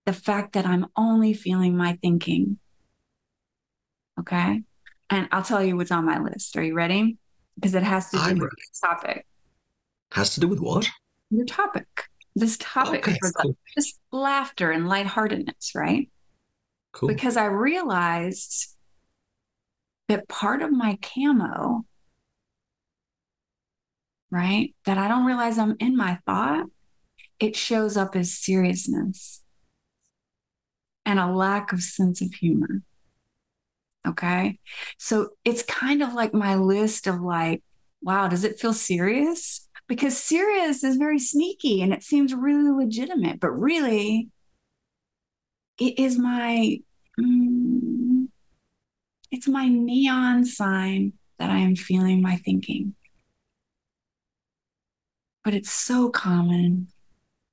the 0.05 0.13
fact 0.13 0.53
that 0.53 0.65
I'm 0.65 0.87
only 0.95 1.33
feeling 1.33 1.77
my 1.77 1.97
thinking. 2.01 2.57
Okay. 4.19 4.63
And 5.09 5.27
I'll 5.31 5.43
tell 5.43 5.63
you 5.63 5.75
what's 5.75 5.91
on 5.91 6.05
my 6.05 6.19
list. 6.19 6.55
Are 6.57 6.63
you 6.63 6.73
ready? 6.73 7.17
Because 7.55 7.75
it 7.75 7.83
has 7.83 8.09
to 8.11 8.17
do 8.17 8.23
I'm 8.23 8.33
with 8.35 8.43
ready. 8.43 8.55
this 8.57 8.79
topic. 8.79 9.25
Has 10.13 10.33
to 10.35 10.39
do 10.39 10.47
with 10.47 10.59
what? 10.59 10.89
Your 11.29 11.45
topic. 11.45 11.87
This 12.35 12.57
topic 12.57 13.07
Okay, 13.07 13.17
the, 13.21 13.33
cool. 13.41 13.57
just 13.75 13.99
laughter 14.11 14.71
and 14.71 14.87
lightheartedness, 14.87 15.73
right? 15.75 16.09
Cool. 16.93 17.09
Because 17.09 17.35
I 17.35 17.45
realized 17.45 18.75
that 20.11 20.27
part 20.27 20.61
of 20.61 20.71
my 20.71 20.97
camo, 21.01 21.85
right, 24.29 24.75
that 24.83 24.97
I 24.97 25.07
don't 25.07 25.25
realize 25.25 25.57
I'm 25.57 25.77
in 25.79 25.95
my 25.95 26.19
thought, 26.25 26.65
it 27.39 27.55
shows 27.55 27.95
up 27.95 28.13
as 28.17 28.37
seriousness 28.37 29.41
and 31.05 31.17
a 31.17 31.31
lack 31.31 31.71
of 31.71 31.81
sense 31.81 32.21
of 32.21 32.33
humor. 32.33 32.81
Okay. 34.05 34.59
So 34.97 35.29
it's 35.45 35.63
kind 35.63 36.03
of 36.03 36.13
like 36.13 36.33
my 36.33 36.55
list 36.55 37.07
of 37.07 37.21
like, 37.21 37.63
wow, 38.01 38.27
does 38.27 38.43
it 38.43 38.59
feel 38.59 38.73
serious? 38.73 39.69
Because 39.87 40.17
serious 40.17 40.83
is 40.83 40.97
very 40.97 41.19
sneaky 41.19 41.81
and 41.81 41.93
it 41.93 42.03
seems 42.03 42.33
really 42.33 42.69
legitimate, 42.69 43.39
but 43.39 43.51
really, 43.51 44.27
it 45.79 45.97
is 45.99 46.17
my, 46.17 46.81
mm, 47.17 48.10
it's 49.31 49.47
my 49.47 49.67
neon 49.67 50.45
sign 50.45 51.13
that 51.39 51.49
I 51.49 51.57
am 51.57 51.75
feeling 51.75 52.21
my 52.21 52.35
thinking. 52.35 52.95
But 55.43 55.53
it's 55.53 55.71
so 55.71 56.09
common 56.09 56.87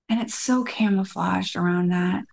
and 0.09 0.21
it's 0.21 0.35
so 0.35 0.65
camouflaged 0.65 1.57
around 1.57 1.91
that 1.91 2.25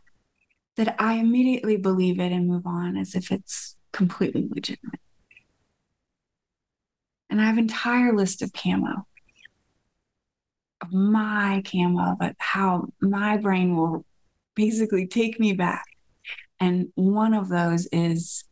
that 0.76 0.96
I 1.00 1.14
immediately 1.14 1.78
believe 1.78 2.20
it 2.20 2.34
and 2.34 2.48
move 2.48 2.66
on 2.68 2.98
as 2.98 3.16
if 3.16 3.32
it's 3.32 3.78
completely 3.94 4.48
legitimate. 4.50 5.00
And 7.30 7.40
I 7.42 7.46
have 7.46 7.58
an 7.58 7.64
entire 7.64 8.14
list 8.14 8.42
of 8.42 8.52
camo, 8.52 9.08
of 10.82 10.92
my 10.92 11.64
camo, 11.70 12.18
but 12.20 12.36
how 12.40 12.90
my 13.00 13.38
brain 13.38 13.78
will 13.78 14.06
basically 14.54 15.08
take 15.08 15.40
me 15.40 15.54
back. 15.54 15.86
And 16.60 16.90
one 16.96 17.34
of 17.34 17.48
those 17.48 17.88
is 17.94 18.44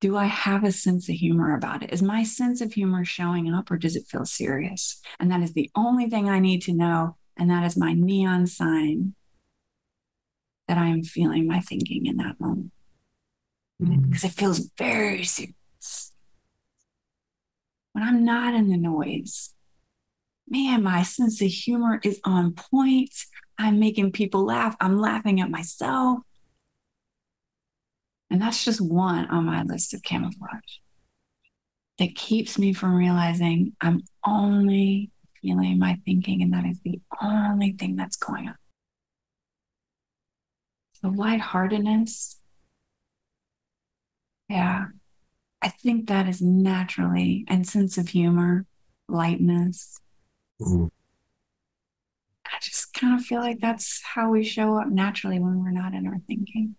do 0.00 0.16
I 0.16 0.26
have 0.26 0.64
a 0.64 0.72
sense 0.72 1.08
of 1.08 1.16
humor 1.16 1.54
about 1.54 1.82
it? 1.82 1.92
Is 1.92 2.02
my 2.02 2.22
sense 2.22 2.60
of 2.60 2.72
humor 2.72 3.04
showing 3.04 3.52
up 3.52 3.70
or 3.70 3.76
does 3.76 3.96
it 3.96 4.06
feel 4.06 4.24
serious? 4.24 5.00
And 5.18 5.30
that 5.32 5.42
is 5.42 5.52
the 5.52 5.70
only 5.74 6.08
thing 6.08 6.28
I 6.28 6.38
need 6.38 6.62
to 6.62 6.72
know. 6.72 7.16
And 7.36 7.50
that 7.50 7.64
is 7.64 7.76
my 7.76 7.94
neon 7.94 8.46
sign 8.46 9.14
that 10.68 10.78
I 10.78 10.86
am 10.86 11.02
feeling 11.02 11.46
my 11.46 11.60
thinking 11.60 12.06
in 12.06 12.18
that 12.18 12.38
moment 12.38 12.72
mm-hmm. 13.82 14.02
because 14.02 14.24
it 14.24 14.32
feels 14.32 14.70
very 14.76 15.24
serious. 15.24 16.12
When 17.92 18.04
I'm 18.04 18.24
not 18.24 18.54
in 18.54 18.68
the 18.68 18.76
noise, 18.76 19.54
man, 20.48 20.82
my 20.82 21.02
sense 21.02 21.40
of 21.42 21.48
humor 21.48 22.00
is 22.04 22.20
on 22.24 22.52
point. 22.52 23.14
I'm 23.56 23.80
making 23.80 24.12
people 24.12 24.44
laugh. 24.44 24.76
I'm 24.80 24.98
laughing 24.98 25.40
at 25.40 25.50
myself. 25.50 26.20
And 28.30 28.40
that's 28.40 28.64
just 28.64 28.80
one 28.80 29.26
on 29.26 29.44
my 29.44 29.62
list 29.62 29.94
of 29.94 30.02
camouflage 30.02 30.78
that 31.98 32.14
keeps 32.14 32.58
me 32.58 32.72
from 32.72 32.94
realizing 32.94 33.72
I'm 33.80 34.02
only 34.24 35.10
feeling 35.42 35.78
my 35.78 35.98
thinking, 36.04 36.42
and 36.42 36.52
that 36.52 36.64
is 36.64 36.80
the 36.84 37.00
only 37.22 37.72
thing 37.72 37.96
that's 37.96 38.16
going 38.16 38.48
on. 38.48 38.56
The 41.02 41.10
lightheartedness, 41.10 42.36
yeah, 44.48 44.86
I 45.62 45.68
think 45.68 46.08
that 46.08 46.28
is 46.28 46.42
naturally, 46.42 47.44
and 47.48 47.66
sense 47.66 47.98
of 47.98 48.08
humor, 48.08 48.66
lightness. 49.08 50.00
Mm. 50.60 50.90
I 52.46 52.58
just 52.60 52.92
kind 52.94 53.18
of 53.18 53.24
feel 53.24 53.40
like 53.40 53.60
that's 53.60 54.02
how 54.02 54.30
we 54.30 54.42
show 54.42 54.76
up 54.78 54.88
naturally 54.88 55.38
when 55.38 55.62
we're 55.62 55.70
not 55.70 55.94
in 55.94 56.06
our 56.06 56.18
thinking. 56.26 56.74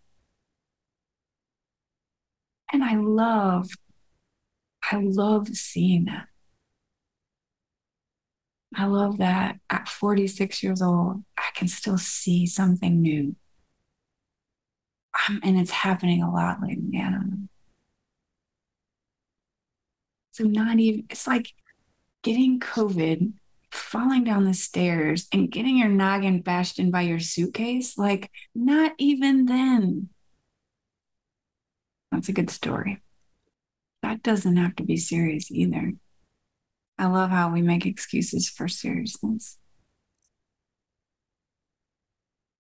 And 2.72 2.84
I 2.84 2.96
love, 2.96 3.70
I 4.92 4.98
love 4.98 5.50
seeing 5.50 6.06
that. 6.06 6.28
I 8.76 8.86
love 8.86 9.18
that 9.18 9.60
at 9.70 9.90
46 9.90 10.62
years 10.62 10.82
old, 10.82 11.24
I 11.38 11.50
can 11.56 11.68
still 11.68 11.98
see 11.98 12.46
something 12.46 13.02
new. 13.02 13.36
Um, 15.28 15.40
and 15.44 15.60
it's 15.60 15.72
happening 15.72 16.22
a 16.22 16.32
lot 16.32 16.62
lately. 16.62 17.04
So, 20.32 20.44
not 20.46 20.80
even, 20.80 21.06
it's 21.10 21.28
like 21.28 21.52
getting 22.24 22.60
COVID, 22.60 23.34
falling 23.72 24.24
down 24.24 24.46
the 24.46 24.54
stairs, 24.54 25.28
and 25.34 25.52
getting 25.52 25.78
your 25.78 25.90
noggin 25.90 26.42
bashed 26.42 26.80
in 26.80 26.92
by 26.92 27.02
your 27.02 27.20
suitcase. 27.20 27.98
Like, 27.98 28.32
not 28.56 28.94
even 28.98 29.46
then. 29.48 30.10
That's 32.12 32.30
a 32.30 32.34
good 32.34 32.50
story. 32.50 33.02
That 34.02 34.24
doesn't 34.24 34.58
have 34.58 34.76
to 34.78 34.84
be 34.84 34.98
serious 34.98 35.52
either. 35.52 35.94
I 36.98 37.08
love 37.08 37.30
how 37.30 37.52
we 37.52 37.62
make 37.62 37.86
excuses 37.86 38.50
for 38.50 38.68
seriousness. 38.68 39.58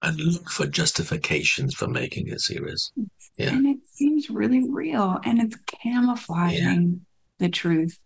And 0.02 0.18
look 0.20 0.50
for 0.50 0.66
justifications 0.66 1.74
for 1.76 1.88
making 1.88 2.28
it 2.28 2.40
serious. 2.40 2.92
Yeah. 3.38 3.50
And 3.50 3.68
it 3.68 3.80
seems 3.92 4.30
really 4.30 4.70
real 4.70 5.20
and 5.26 5.42
it's 5.42 5.58
camouflaging 5.66 7.06
the 7.38 7.50
truth. 7.50 8.00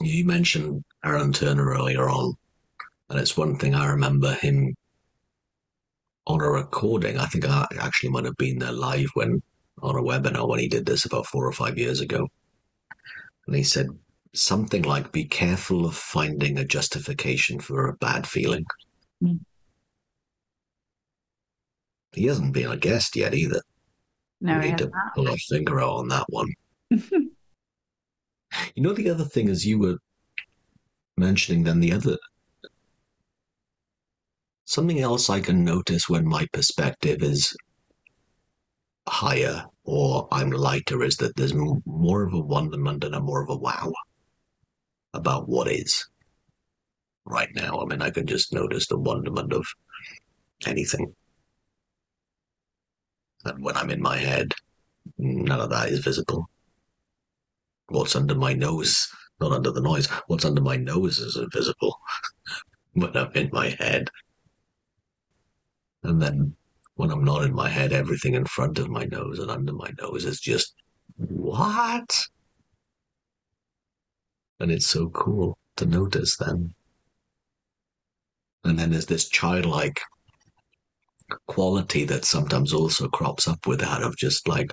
You 0.00 0.24
mentioned 0.24 0.82
Aaron 1.04 1.32
Turner 1.32 1.66
earlier 1.66 2.08
on, 2.08 2.34
and 3.10 3.20
it's 3.20 3.36
one 3.36 3.56
thing 3.56 3.74
I 3.74 3.86
remember 3.86 4.34
him 4.34 4.74
on 6.26 6.40
a 6.40 6.48
recording. 6.48 7.18
I 7.18 7.26
think 7.26 7.46
I 7.46 7.66
actually 7.78 8.10
might 8.10 8.24
have 8.24 8.36
been 8.36 8.58
there 8.58 8.72
live 8.72 9.08
when 9.14 9.42
on 9.84 9.96
a 9.96 10.02
webinar 10.02 10.48
when 10.48 10.58
he 10.58 10.68
did 10.68 10.86
this 10.86 11.04
about 11.04 11.26
four 11.26 11.46
or 11.46 11.52
five 11.52 11.78
years 11.78 12.00
ago. 12.00 12.26
And 13.46 13.54
he 13.54 13.62
said 13.62 13.88
something 14.32 14.82
like, 14.82 15.12
Be 15.12 15.24
careful 15.24 15.84
of 15.84 15.94
finding 15.94 16.58
a 16.58 16.64
justification 16.64 17.60
for 17.60 17.88
a 17.88 17.96
bad 17.96 18.26
feeling. 18.26 18.64
Mm. 19.22 19.40
He 22.14 22.26
hasn't 22.26 22.54
been 22.54 22.70
a 22.70 22.76
guest 22.76 23.14
yet 23.14 23.34
either. 23.34 23.60
No, 24.40 24.58
we 24.58 24.68
need 24.68 24.78
to 24.78 24.90
pull 25.14 25.28
our 25.28 25.36
finger 25.36 25.80
out 25.80 25.96
on 25.96 26.08
that 26.08 26.26
one. 26.28 26.48
You 28.76 28.84
know, 28.84 28.92
the 28.92 29.10
other 29.10 29.24
thing 29.24 29.48
is 29.48 29.66
you 29.66 29.80
were 29.80 29.96
mentioning 31.16 31.64
then 31.64 31.80
the 31.80 31.92
other 31.92 32.16
something 34.64 35.00
else 35.00 35.28
I 35.28 35.40
can 35.40 35.64
notice 35.64 36.08
when 36.08 36.24
my 36.24 36.46
perspective 36.52 37.20
is 37.20 37.56
higher 39.08 39.64
or 39.84 40.28
I'm 40.32 40.50
lighter 40.50 41.02
is 41.02 41.16
that 41.18 41.36
there's 41.36 41.54
more 41.54 42.24
of 42.24 42.32
a 42.32 42.40
wonderment 42.40 43.04
and 43.04 43.14
a 43.14 43.20
more 43.20 43.42
of 43.42 43.50
a 43.50 43.56
wow 43.56 43.92
about 45.12 45.48
what 45.48 45.70
is 45.70 46.06
right 47.26 47.50
now. 47.54 47.80
I 47.80 47.84
mean, 47.84 48.02
I 48.02 48.10
can 48.10 48.26
just 48.26 48.52
notice 48.52 48.86
the 48.86 48.98
wonderment 48.98 49.52
of 49.52 49.66
anything. 50.66 51.14
And 53.44 53.62
when 53.62 53.76
I'm 53.76 53.90
in 53.90 54.00
my 54.00 54.16
head, 54.16 54.52
none 55.18 55.60
of 55.60 55.70
that 55.70 55.90
is 55.90 56.00
visible. 56.00 56.46
What's 57.88 58.16
under 58.16 58.34
my 58.34 58.54
nose, 58.54 59.08
not 59.38 59.52
under 59.52 59.70
the 59.70 59.82
noise, 59.82 60.06
what's 60.26 60.46
under 60.46 60.62
my 60.62 60.76
nose 60.76 61.18
is 61.18 61.36
invisible 61.36 61.98
when 62.94 63.14
I'm 63.14 63.32
in 63.32 63.50
my 63.52 63.68
head. 63.78 64.08
And 66.02 66.20
then 66.20 66.56
when 66.96 67.10
I'm 67.10 67.24
not 67.24 67.42
in 67.42 67.54
my 67.54 67.68
head, 67.68 67.92
everything 67.92 68.34
in 68.34 68.46
front 68.46 68.78
of 68.78 68.88
my 68.88 69.04
nose 69.04 69.38
and 69.38 69.50
under 69.50 69.72
my 69.72 69.90
nose 70.00 70.24
is 70.24 70.40
just, 70.40 70.74
what? 71.16 72.24
And 74.60 74.70
it's 74.70 74.86
so 74.86 75.08
cool 75.10 75.58
to 75.76 75.86
notice 75.86 76.36
then. 76.36 76.74
And 78.62 78.78
then 78.78 78.90
there's 78.90 79.06
this 79.06 79.28
childlike 79.28 80.00
quality 81.46 82.04
that 82.04 82.24
sometimes 82.24 82.72
also 82.72 83.08
crops 83.08 83.48
up 83.48 83.66
with 83.66 83.80
that 83.80 84.02
of 84.02 84.16
just 84.16 84.46
like, 84.46 84.70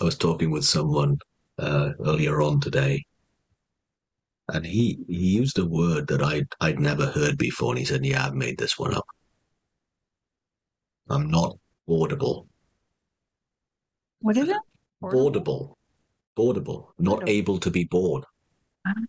I 0.00 0.04
was 0.04 0.18
talking 0.18 0.50
with 0.50 0.64
someone 0.64 1.18
uh, 1.58 1.92
earlier 2.04 2.42
on 2.42 2.60
today, 2.60 3.04
and 4.52 4.64
he 4.64 4.98
he 5.08 5.36
used 5.36 5.58
a 5.58 5.64
word 5.66 6.06
that 6.08 6.22
I'd 6.22 6.46
I'd 6.60 6.78
never 6.78 7.06
heard 7.06 7.38
before, 7.38 7.72
and 7.72 7.78
he 7.78 7.84
said, 7.84 8.04
"Yeah, 8.04 8.26
I've 8.26 8.34
made 8.34 8.58
this 8.58 8.78
one 8.78 8.94
up. 8.94 9.06
I'm 11.08 11.30
not 11.30 11.58
audible. 11.88 12.48
What 14.20 14.36
is 14.36 14.48
it? 14.48 14.56
Audible, 15.02 15.76
audible, 16.36 16.94
not 16.98 17.28
able 17.28 17.58
to 17.58 17.70
be 17.70 17.84
bored." 17.84 18.24
Uh-huh. 18.86 19.04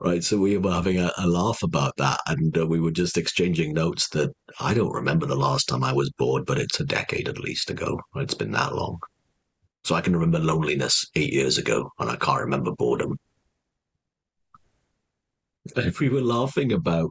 Right, 0.00 0.22
so 0.22 0.38
we 0.38 0.58
were 0.58 0.72
having 0.72 0.98
a, 0.98 1.10
a 1.18 1.26
laugh 1.26 1.62
about 1.62 1.96
that, 1.96 2.20
and 2.26 2.58
uh, 2.58 2.66
we 2.66 2.80
were 2.80 2.90
just 2.90 3.16
exchanging 3.16 3.72
notes 3.72 4.08
that 4.10 4.32
I 4.60 4.74
don't 4.74 4.92
remember 4.92 5.24
the 5.24 5.36
last 5.36 5.68
time 5.68 5.84
I 5.84 5.92
was 5.92 6.10
bored, 6.18 6.44
but 6.46 6.58
it's 6.58 6.80
a 6.80 6.84
decade 6.84 7.28
at 7.28 7.38
least 7.38 7.70
ago. 7.70 8.00
It's 8.16 8.34
been 8.34 8.50
that 8.52 8.74
long. 8.74 8.98
So 9.84 9.94
I 9.94 10.00
can 10.00 10.14
remember 10.14 10.40
loneliness 10.40 11.06
eight 11.14 11.32
years 11.32 11.58
ago, 11.58 11.90
and 11.98 12.10
I 12.10 12.16
can't 12.16 12.40
remember 12.40 12.72
boredom. 12.72 13.16
If 15.76 16.00
we 16.00 16.08
were 16.08 16.20
laughing 16.20 16.72
about 16.72 17.10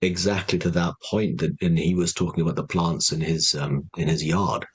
exactly 0.00 0.58
to 0.60 0.70
that 0.70 0.94
point, 1.10 1.38
that, 1.38 1.52
and 1.60 1.78
he 1.78 1.94
was 1.94 2.12
talking 2.12 2.42
about 2.42 2.56
the 2.56 2.66
plants 2.66 3.12
in 3.12 3.20
his 3.20 3.54
um, 3.54 3.88
in 3.96 4.08
his 4.08 4.24
yard, 4.24 4.66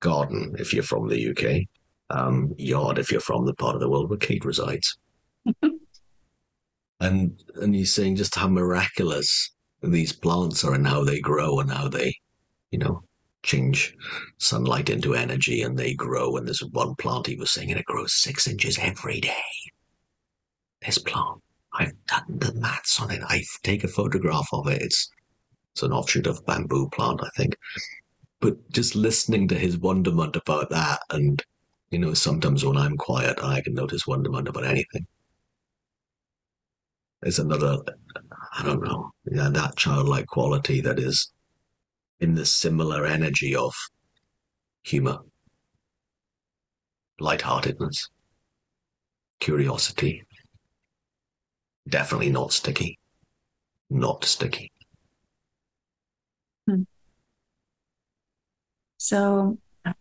garden 0.00 0.54
if 0.58 0.72
you're 0.72 0.82
from 0.82 1.08
the 1.08 1.30
UK, 1.30 1.66
um, 2.16 2.54
yard 2.58 2.98
if 2.98 3.10
you're 3.10 3.20
from 3.20 3.46
the 3.46 3.54
part 3.54 3.74
of 3.74 3.80
the 3.80 3.90
world 3.90 4.10
where 4.10 4.18
Kate 4.18 4.44
resides, 4.44 4.96
and 7.00 7.42
and 7.56 7.74
he's 7.74 7.92
saying 7.92 8.16
just 8.16 8.34
how 8.34 8.48
miraculous 8.48 9.52
these 9.82 10.12
plants 10.12 10.64
are 10.64 10.74
and 10.74 10.86
how 10.86 11.04
they 11.04 11.20
grow 11.20 11.60
and 11.60 11.70
how 11.70 11.88
they, 11.88 12.14
you 12.70 12.78
know, 12.78 13.02
change 13.42 13.94
sunlight 14.38 14.90
into 14.90 15.14
energy 15.14 15.62
and 15.62 15.78
they 15.78 15.94
grow. 15.94 16.36
And 16.36 16.46
there's 16.46 16.62
one 16.72 16.94
plant 16.96 17.26
he 17.26 17.36
was 17.36 17.50
saying, 17.50 17.70
and 17.70 17.80
it 17.80 17.86
grows 17.86 18.14
six 18.14 18.46
inches 18.46 18.78
every 18.78 19.20
day. 19.20 19.42
This 20.86 20.98
plant, 20.98 21.42
I've 21.72 22.06
done 22.06 22.38
the 22.38 22.54
maths 22.54 23.00
on 23.00 23.10
it. 23.10 23.20
I 23.24 23.42
take 23.64 23.82
a 23.82 23.88
photograph 23.88 24.46
of 24.52 24.68
it. 24.68 24.80
It's 24.80 25.10
it's 25.72 25.82
an 25.82 25.92
offshoot 25.92 26.28
of 26.28 26.46
bamboo 26.46 26.88
plant, 26.90 27.20
I 27.24 27.28
think. 27.36 27.56
But 28.40 28.70
just 28.70 28.94
listening 28.94 29.48
to 29.48 29.58
his 29.58 29.76
wonderment 29.78 30.36
about 30.36 30.70
that, 30.70 31.00
and 31.10 31.42
you 31.90 31.98
know, 31.98 32.14
sometimes 32.14 32.64
when 32.64 32.76
I'm 32.76 32.96
quiet, 32.96 33.42
I 33.42 33.62
can 33.62 33.74
notice 33.74 34.06
wonderment 34.06 34.46
about 34.46 34.64
anything. 34.64 35.08
There's 37.20 37.40
another, 37.40 37.78
I 38.56 38.62
don't 38.62 38.84
know, 38.84 39.10
yeah, 39.24 39.48
that 39.48 39.74
childlike 39.76 40.26
quality 40.28 40.80
that 40.82 41.00
is 41.00 41.32
in 42.20 42.36
the 42.36 42.46
similar 42.46 43.04
energy 43.04 43.56
of 43.56 43.74
humor, 44.84 45.18
lightheartedness, 47.18 48.08
curiosity. 49.40 50.22
Definitely 51.88 52.30
not 52.30 52.52
sticky. 52.52 52.98
Not 53.90 54.24
sticky. 54.24 54.72
Hmm. 56.68 56.82
So, 58.98 59.58
I'm 59.84 59.94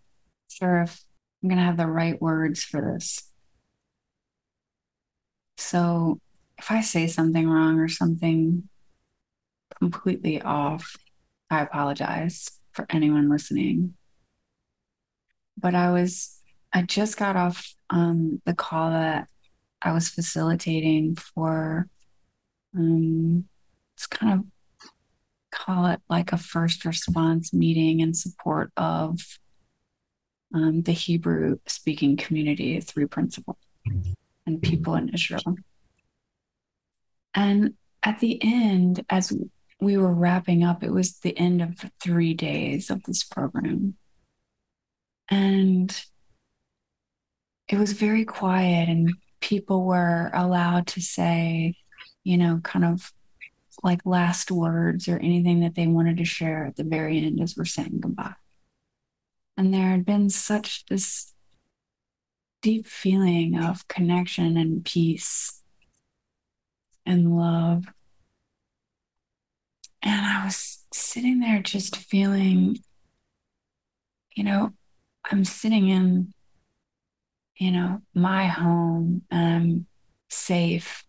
sure 0.50 0.82
if 0.82 1.04
I'm 1.44 1.50
going 1.50 1.60
to 1.60 1.66
have 1.66 1.78
the 1.78 1.88
right 1.88 2.20
words 2.20 2.64
for 2.64 2.82
this. 2.82 3.32
So, 5.58 6.20
if 6.58 6.72
I 6.72 6.82
say 6.82 7.08
something 7.08 7.48
wrong 7.48 7.80
or 7.80 7.88
something 7.88 8.68
completely 9.80 10.42
off, 10.42 10.96
I 11.50 11.62
apologize 11.62 12.50
for 12.72 12.86
anyone 12.90 13.30
listening. 13.30 13.94
But 15.58 15.76
I 15.76 15.92
was, 15.92 16.40
I 16.74 16.82
just 16.82 17.18
got 17.18 17.36
off 17.36 17.74
um, 17.90 18.42
the 18.46 18.56
call 18.56 18.90
that 18.90 19.28
I 19.86 19.94
was 19.94 20.10
facilitating 20.10 21.16
for, 21.16 21.88
um, 22.76 23.46
it's 23.96 24.08
kind 24.08 24.34
of 24.34 24.46
call 25.52 25.86
it 25.86 26.02
like 26.10 26.34
a 26.34 26.38
first 26.38 26.84
response 26.84 27.54
meeting 27.54 28.02
in 28.02 28.14
support 28.14 28.72
of 28.76 29.20
um, 30.54 30.82
the 30.82 30.92
Hebrew 30.92 31.60
speaking 31.68 32.18
community 32.18 32.82
through 32.82 33.08
principle 33.08 33.58
and 34.46 34.62
people 34.62 34.96
in 34.96 35.10
Israel. 35.10 35.56
And 37.34 37.76
at 38.04 38.20
the 38.20 38.40
end, 38.44 39.06
as 39.10 39.32
we 39.80 39.98
were 39.98 40.14
wrapping 40.14 40.64
up. 40.64 40.84
It 40.84 40.92
was 40.92 41.20
the 41.20 41.38
end 41.38 41.62
of 41.62 41.92
three 42.00 42.34
days 42.34 42.90
of 42.90 43.04
this 43.04 43.24
program. 43.24 43.96
And 45.30 45.96
it 47.68 47.78
was 47.78 47.94
very 47.94 48.26
quiet, 48.26 48.90
and 48.90 49.12
people 49.46 49.86
were 49.86 50.32
allowed 50.34 50.88
to 50.88 51.02
say, 51.02 51.76
you 52.24 52.36
know, 52.36 52.60
kind 52.64 52.84
of 52.84 53.14
like 53.84 54.02
last 54.04 54.50
words 54.50 55.08
or 55.08 55.20
anything 55.20 55.60
that 55.60 55.76
they 55.76 55.86
wanted 55.86 56.18
to 56.18 56.26
share 56.26 56.66
at 56.66 56.76
the 56.76 56.84
very 56.84 57.24
end 57.24 57.40
as 57.40 57.56
we're 57.56 57.66
saying 57.66 58.00
goodbye. 58.00 58.34
And 59.56 59.72
there 59.72 59.90
had 59.90 60.06
been 60.06 60.30
such 60.32 60.86
this 60.88 61.34
deep 62.64 62.88
feeling 62.88 63.58
of 63.58 63.88
connection 63.88 64.58
and 64.58 64.84
peace 64.84 65.62
and 67.06 67.38
love 67.38 67.86
and 70.06 70.26
I 70.26 70.46
was 70.46 70.86
sitting 70.94 71.40
there 71.40 71.62
just 71.62 71.96
feeling, 71.96 72.78
you 74.36 74.44
know, 74.44 74.72
I'm 75.30 75.44
sitting 75.44 75.90
in, 75.90 76.32
you 77.58 77.72
know, 77.72 78.02
my 78.14 78.48
home 78.48 79.24
and 79.32 79.56
I'm 79.56 79.88
safe. 80.30 81.04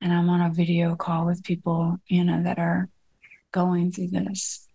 And 0.00 0.12
I'm 0.12 0.28
on 0.28 0.42
a 0.42 0.52
video 0.52 0.96
call 0.96 1.24
with 1.24 1.44
people, 1.44 1.98
you 2.08 2.24
know, 2.24 2.42
that 2.42 2.58
are 2.58 2.88
going 3.52 3.90
through 3.90 4.08
this. 4.08 4.68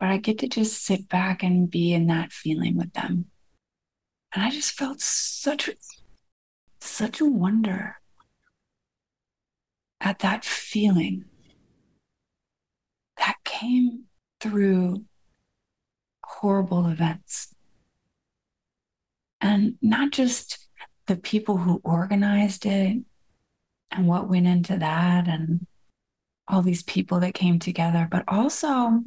But 0.00 0.08
I 0.08 0.16
get 0.16 0.38
to 0.38 0.48
just 0.48 0.84
sit 0.84 1.08
back 1.08 1.42
and 1.42 1.70
be 1.70 1.92
in 1.92 2.06
that 2.06 2.32
feeling 2.32 2.76
with 2.76 2.92
them. 2.94 3.26
And 4.34 4.42
I 4.42 4.50
just 4.50 4.72
felt 4.72 5.00
such 5.00 5.70
such 6.80 7.20
a 7.20 7.24
wonder 7.24 7.96
at 10.00 10.18
that 10.18 10.44
feeling 10.44 11.24
that 13.16 13.36
came 13.44 14.04
through 14.40 15.04
horrible 16.22 16.86
events. 16.86 17.53
And 19.44 19.76
not 19.82 20.10
just 20.10 20.68
the 21.06 21.16
people 21.16 21.58
who 21.58 21.82
organized 21.84 22.64
it 22.64 22.96
and 23.90 24.08
what 24.08 24.30
went 24.30 24.46
into 24.46 24.78
that 24.78 25.28
and 25.28 25.66
all 26.48 26.62
these 26.62 26.82
people 26.82 27.20
that 27.20 27.34
came 27.34 27.58
together, 27.58 28.08
but 28.10 28.24
also 28.26 29.02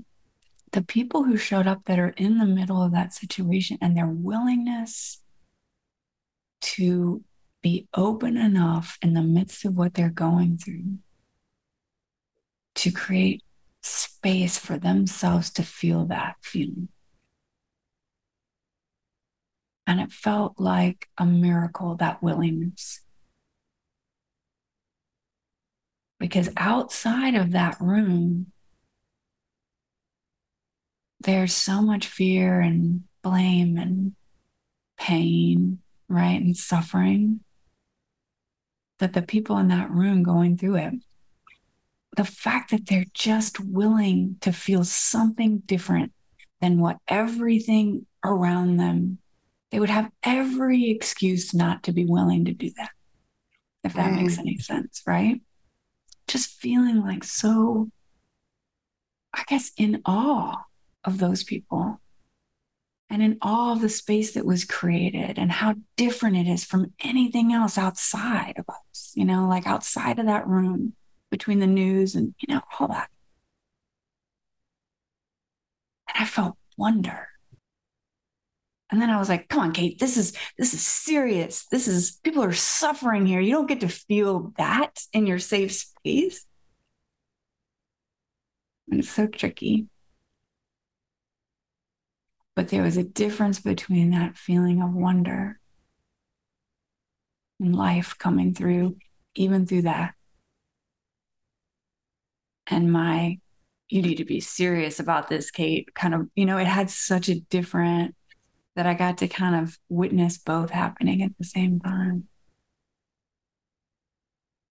the 0.73 0.83
people 0.83 1.23
who 1.23 1.37
showed 1.37 1.65
up 1.65 1.85
that 1.85 1.97
are 1.97 2.13
in 2.17 2.37
the 2.37 2.45
middle 2.45 2.83
of 2.83 2.91
that 2.91 3.13
situation 3.13 3.79
and 3.81 3.97
their 3.97 4.05
willingness 4.05 5.23
to 6.61 7.23
be 7.63 7.87
open 7.95 8.37
enough 8.37 8.99
in 9.01 9.15
the 9.15 9.23
midst 9.23 9.65
of 9.65 9.73
what 9.73 9.95
they're 9.95 10.09
going 10.11 10.59
through 10.59 10.99
to 12.75 12.91
create 12.91 13.41
space 13.81 14.59
for 14.59 14.77
themselves 14.77 15.49
to 15.49 15.63
feel 15.63 16.05
that 16.05 16.35
feeling. 16.43 16.89
And 19.87 19.99
it 19.99 20.11
felt 20.11 20.59
like 20.59 21.07
a 21.17 21.25
miracle, 21.25 21.95
that 21.95 22.21
willingness. 22.21 23.01
Because 26.19 26.49
outside 26.57 27.35
of 27.35 27.51
that 27.51 27.77
room, 27.79 28.51
there's 31.21 31.55
so 31.55 31.81
much 31.81 32.05
fear 32.07 32.59
and 32.59 33.03
blame 33.23 33.77
and 33.77 34.13
pain, 34.99 35.79
right? 36.09 36.41
And 36.41 36.55
suffering 36.55 37.39
that 38.99 39.13
the 39.13 39.21
people 39.21 39.57
in 39.57 39.69
that 39.69 39.89
room 39.89 40.21
going 40.21 40.57
through 40.57 40.75
it 40.75 40.93
the 42.17 42.25
fact 42.25 42.71
that 42.71 42.87
they're 42.87 43.05
just 43.13 43.59
willing 43.59 44.37
to 44.41 44.51
feel 44.51 44.83
something 44.83 45.59
different 45.59 46.11
than 46.59 46.79
what 46.79 46.97
everything 47.07 48.07
around 48.25 48.77
them, 48.77 49.19
they 49.71 49.79
would 49.79 49.89
have 49.89 50.11
every 50.23 50.89
excuse 50.89 51.53
not 51.53 51.83
to 51.83 51.91
be 51.91 52.05
willing 52.05 52.45
to 52.45 52.53
do 52.53 52.71
that, 52.77 52.91
if 53.83 53.93
that 53.93 54.11
mm. 54.11 54.21
makes 54.21 54.37
any 54.37 54.57
sense, 54.57 55.03
right? 55.05 55.41
Just 56.27 56.51
feeling 56.51 57.01
like 57.01 57.23
so, 57.23 57.89
I 59.33 59.43
guess, 59.47 59.71
in 59.77 60.01
awe 60.05 60.63
of 61.03 61.17
those 61.17 61.43
people 61.43 62.01
and 63.09 63.21
in 63.21 63.37
awe 63.41 63.73
of 63.73 63.81
the 63.81 63.89
space 63.89 64.33
that 64.33 64.45
was 64.45 64.65
created 64.65 65.37
and 65.37 65.51
how 65.51 65.75
different 65.95 66.35
it 66.35 66.47
is 66.47 66.65
from 66.65 66.93
anything 67.01 67.53
else 67.53 67.77
outside 67.77 68.55
of 68.57 68.65
us, 68.69 69.11
you 69.15 69.25
know, 69.25 69.47
like 69.47 69.65
outside 69.65 70.19
of 70.19 70.25
that 70.25 70.47
room 70.47 70.93
between 71.31 71.59
the 71.59 71.67
news 71.67 72.15
and, 72.15 72.35
you 72.39 72.53
know, 72.53 72.61
all 72.79 72.87
that. 72.87 73.09
And 76.13 76.23
I 76.23 76.25
felt 76.25 76.57
wonder. 76.77 77.27
And 78.89 79.01
then 79.01 79.09
I 79.09 79.19
was 79.19 79.27
like, 79.27 79.49
come 79.49 79.59
on, 79.59 79.73
Kate, 79.73 79.99
this 79.99 80.15
is 80.15 80.33
this 80.57 80.73
is 80.73 80.85
serious. 80.85 81.65
This 81.69 81.87
is 81.87 82.19
people 82.23 82.43
are 82.43 82.53
suffering 82.53 83.25
here. 83.25 83.41
You 83.41 83.51
don't 83.51 83.67
get 83.67 83.81
to 83.81 83.89
feel 83.89 84.53
that 84.57 85.01
in 85.11 85.27
your 85.27 85.39
safe 85.39 85.73
space. 85.73 86.45
And 88.89 89.01
it's 89.01 89.09
so 89.09 89.27
tricky. 89.27 89.87
But 92.55 92.69
there 92.69 92.83
was 92.83 92.97
a 92.97 93.03
difference 93.03 93.59
between 93.59 94.11
that 94.11 94.37
feeling 94.37 94.81
of 94.81 94.93
wonder 94.93 95.59
and 97.59 97.75
life 97.75 98.15
coming 98.17 98.53
through, 98.53 98.97
even 99.35 99.65
through 99.65 99.83
that, 99.83 100.13
and 102.69 102.91
my, 102.91 103.39
you 103.89 104.01
need 104.01 104.15
to 104.15 104.25
be 104.25 104.39
serious 104.39 104.99
about 104.99 105.29
this, 105.29 105.51
Kate, 105.51 105.93
kind 105.95 106.13
of, 106.13 106.27
you 106.35 106.45
know, 106.45 106.57
it 106.57 106.67
had 106.67 106.89
such 106.89 107.29
a 107.29 107.39
different 107.39 108.15
that 108.77 108.87
I 108.87 108.93
got 108.93 109.17
to 109.19 109.27
kind 109.27 109.55
of 109.55 109.77
witness 109.89 110.37
both 110.37 110.69
happening 110.69 111.21
at 111.23 111.37
the 111.37 111.43
same 111.43 111.79
time. 111.79 112.27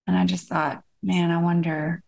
And 0.07 0.17
I 0.17 0.25
just 0.25 0.49
thought, 0.49 0.83
man, 1.03 1.31
I 1.31 1.43
wonder, 1.43 2.03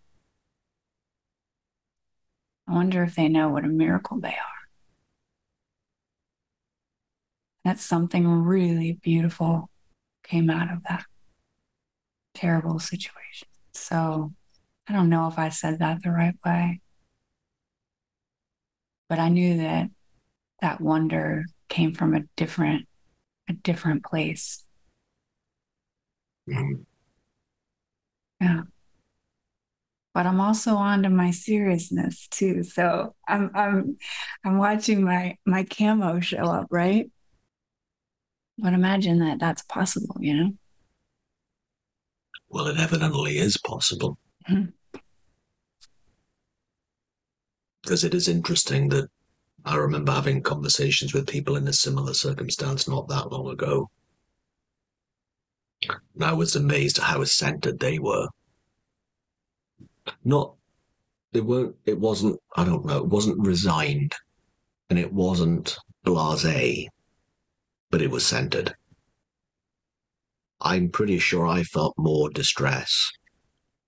I 2.66 2.72
wonder 2.72 3.02
if 3.02 3.14
they 3.14 3.28
know 3.28 3.50
what 3.50 3.64
a 3.64 3.68
miracle 3.68 4.20
they 4.20 4.28
are. 4.28 4.58
that 7.68 7.78
something 7.78 8.26
really 8.26 8.92
beautiful 8.92 9.68
came 10.22 10.48
out 10.48 10.72
of 10.72 10.82
that 10.84 11.04
terrible 12.32 12.78
situation. 12.78 13.46
So 13.74 14.32
I 14.88 14.94
don't 14.94 15.10
know 15.10 15.28
if 15.28 15.38
I 15.38 15.50
said 15.50 15.80
that 15.80 16.02
the 16.02 16.10
right 16.10 16.34
way, 16.46 16.80
but 19.06 19.18
I 19.18 19.28
knew 19.28 19.58
that 19.58 19.90
that 20.62 20.80
wonder 20.80 21.44
came 21.68 21.94
from 21.94 22.14
a 22.14 22.22
different, 22.36 22.86
a 23.48 23.52
different 23.52 24.04
place. 24.04 24.64
Mm-hmm. 26.48 26.82
Yeah. 28.40 28.62
But 30.14 30.26
I'm 30.26 30.40
also 30.40 30.74
on 30.74 31.02
to 31.02 31.10
my 31.10 31.30
seriousness 31.30 32.26
too. 32.28 32.62
So 32.64 33.14
I'm 33.28 33.50
I'm 33.54 33.98
I'm 34.44 34.58
watching 34.58 35.04
my 35.04 35.36
my 35.46 35.64
camo 35.64 36.20
show 36.20 36.44
up, 36.44 36.66
right? 36.70 37.10
But 38.58 38.72
imagine 38.72 39.20
that 39.20 39.38
that's 39.38 39.62
possible, 39.62 40.16
you 40.18 40.34
know? 40.34 40.52
Well, 42.48 42.66
it 42.66 42.78
evidently 42.78 43.38
is 43.38 43.56
possible. 43.56 44.18
Mm-hmm. 44.50 44.70
Because 47.82 48.02
it 48.02 48.14
is 48.14 48.26
interesting 48.26 48.88
that 48.88 49.08
I 49.64 49.76
remember 49.76 50.12
having 50.12 50.42
conversations 50.42 51.12
with 51.12 51.26
people 51.26 51.56
in 51.56 51.68
a 51.68 51.72
similar 51.72 52.14
circumstance 52.14 52.88
not 52.88 53.08
that 53.08 53.30
long 53.30 53.50
ago. 53.50 53.90
And 56.14 56.24
I 56.24 56.32
was 56.32 56.56
amazed 56.56 56.98
at 56.98 57.04
how 57.04 57.24
centered 57.24 57.78
they 57.78 57.98
were. 57.98 58.28
Not, 60.24 60.54
they 61.32 61.40
weren't, 61.40 61.76
it 61.86 61.98
wasn't, 61.98 62.40
I 62.56 62.64
don't 62.64 62.86
know, 62.86 62.98
it 62.98 63.06
wasn't 63.06 63.46
resigned 63.46 64.14
and 64.90 64.98
it 64.98 65.12
wasn't 65.12 65.76
blase 66.04 66.88
but 67.90 68.02
it 68.02 68.10
was 68.10 68.26
centered. 68.26 68.74
I'm 70.60 70.90
pretty 70.90 71.18
sure 71.18 71.46
I 71.46 71.62
felt 71.62 71.94
more 71.96 72.30
distress 72.30 73.10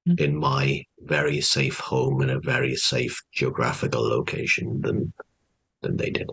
mm-hmm. 0.06 0.22
in 0.22 0.38
my 0.38 0.84
very 1.00 1.40
safe 1.40 1.78
home 1.78 2.22
in 2.22 2.30
a 2.30 2.40
very 2.40 2.76
safe 2.76 3.20
geographical 3.32 4.02
location 4.02 4.80
than 4.82 5.12
than 5.82 5.96
they 5.96 6.10
did. 6.10 6.30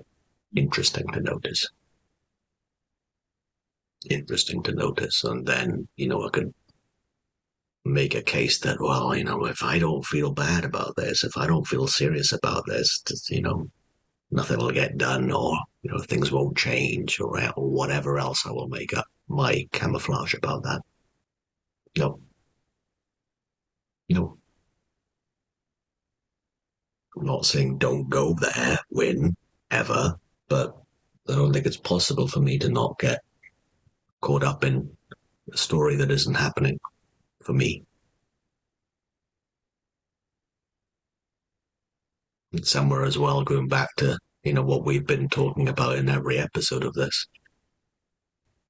Interesting 0.56 1.08
to 1.14 1.22
notice. 1.22 1.70
Interesting 4.10 4.64
to 4.64 4.72
notice. 4.74 5.24
And 5.24 5.46
then, 5.46 5.88
you 5.96 6.08
know, 6.08 6.26
I 6.26 6.30
could 6.30 6.54
make 7.86 8.16
a 8.16 8.22
case 8.22 8.60
that, 8.60 8.80
well, 8.80 9.16
you 9.16 9.24
know, 9.24 9.46
if 9.46 9.64
I 9.64 9.80
don't 9.80 10.06
feel 10.06 10.32
bad 10.32 10.66
about 10.66 10.96
this, 10.96 11.24
if 11.24 11.38
I 11.38 11.48
don't 11.48 11.68
feel 11.68 11.88
serious 11.88 12.34
about 12.34 12.66
this, 12.68 13.04
you 13.30 13.42
know, 13.42 13.70
nothing 14.32 14.58
will 14.58 14.72
get 14.72 14.98
done 14.98 15.32
or 15.32 15.58
you 15.84 15.92
know 15.92 16.00
things 16.00 16.32
won't 16.32 16.58
change 16.58 17.20
or, 17.20 17.40
whatever 17.56 18.20
else 18.20 18.46
I 18.46 18.52
will 18.52 18.68
make 18.68 18.96
up 18.96 19.06
my 19.28 19.66
camouflage 19.72 20.34
about 20.34 20.64
that. 20.64 20.82
No. 21.98 22.20
No. 24.10 24.37
I'm 27.20 27.26
not 27.26 27.46
saying 27.46 27.78
don't 27.78 28.10
go 28.10 28.34
there, 28.34 28.80
Wyn, 28.92 29.36
ever, 29.72 30.16
but 30.48 30.76
I 31.30 31.34
don't 31.36 31.54
think 31.54 31.66
it's 31.66 31.78
possible 31.78 32.28
for 32.28 32.40
me 32.40 32.58
to 32.60 32.70
not 32.70 33.00
get 33.00 33.20
caught 34.22 34.44
up 34.44 34.64
in 34.64 34.90
a 35.52 35.58
story 35.58 35.96
that 35.96 36.12
isn't 36.12 36.36
happening 36.36 36.80
for 37.44 37.54
me. 37.54 37.84
And 42.54 42.66
somewhere 42.66 43.04
as 43.04 43.18
well, 43.18 43.44
going 43.44 43.68
back 43.68 43.90
to 43.98 44.18
you 44.48 44.54
know, 44.54 44.64
what 44.64 44.86
we've 44.86 45.06
been 45.06 45.28
talking 45.28 45.68
about 45.68 45.98
in 45.98 46.08
every 46.08 46.38
episode 46.38 46.86
of 46.86 46.94
this. 46.94 47.28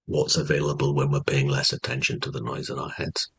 What's 0.07 0.35
available 0.35 0.95
when 0.95 1.11
we're 1.11 1.21
paying 1.21 1.47
less 1.47 1.71
attention 1.71 2.19
to 2.21 2.31
the 2.31 2.41
noise 2.41 2.71
in 2.71 2.79
our 2.79 2.89
heads. 2.89 3.29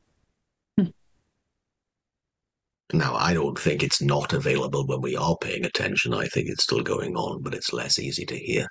Now, 2.93 3.15
I 3.17 3.35
don't 3.35 3.59
think 3.59 3.83
it's 3.83 4.01
not 4.01 4.33
available 4.33 4.87
when 4.87 5.03
we 5.03 5.15
are 5.15 5.37
paying 5.37 5.65
attention. 5.65 6.15
I 6.15 6.27
think 6.27 6.49
it's 6.49 6.65
still 6.65 6.83
going 6.83 7.17
on, 7.17 7.43
but 7.43 7.55
it's 7.55 7.73
less 7.73 7.99
easy 7.99 8.25
to 8.25 8.39
hear. 8.39 8.67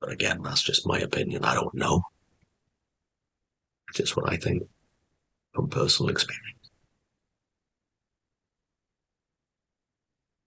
But 0.00 0.12
again, 0.12 0.40
that's 0.42 0.62
just 0.62 0.86
my 0.86 0.98
opinion. 0.98 1.44
I 1.44 1.54
don't 1.54 1.74
know. 1.74 2.02
Just 3.94 4.16
what 4.16 4.32
I 4.32 4.36
think 4.36 4.62
from 5.52 5.68
personal 5.68 6.10
experience. 6.10 6.70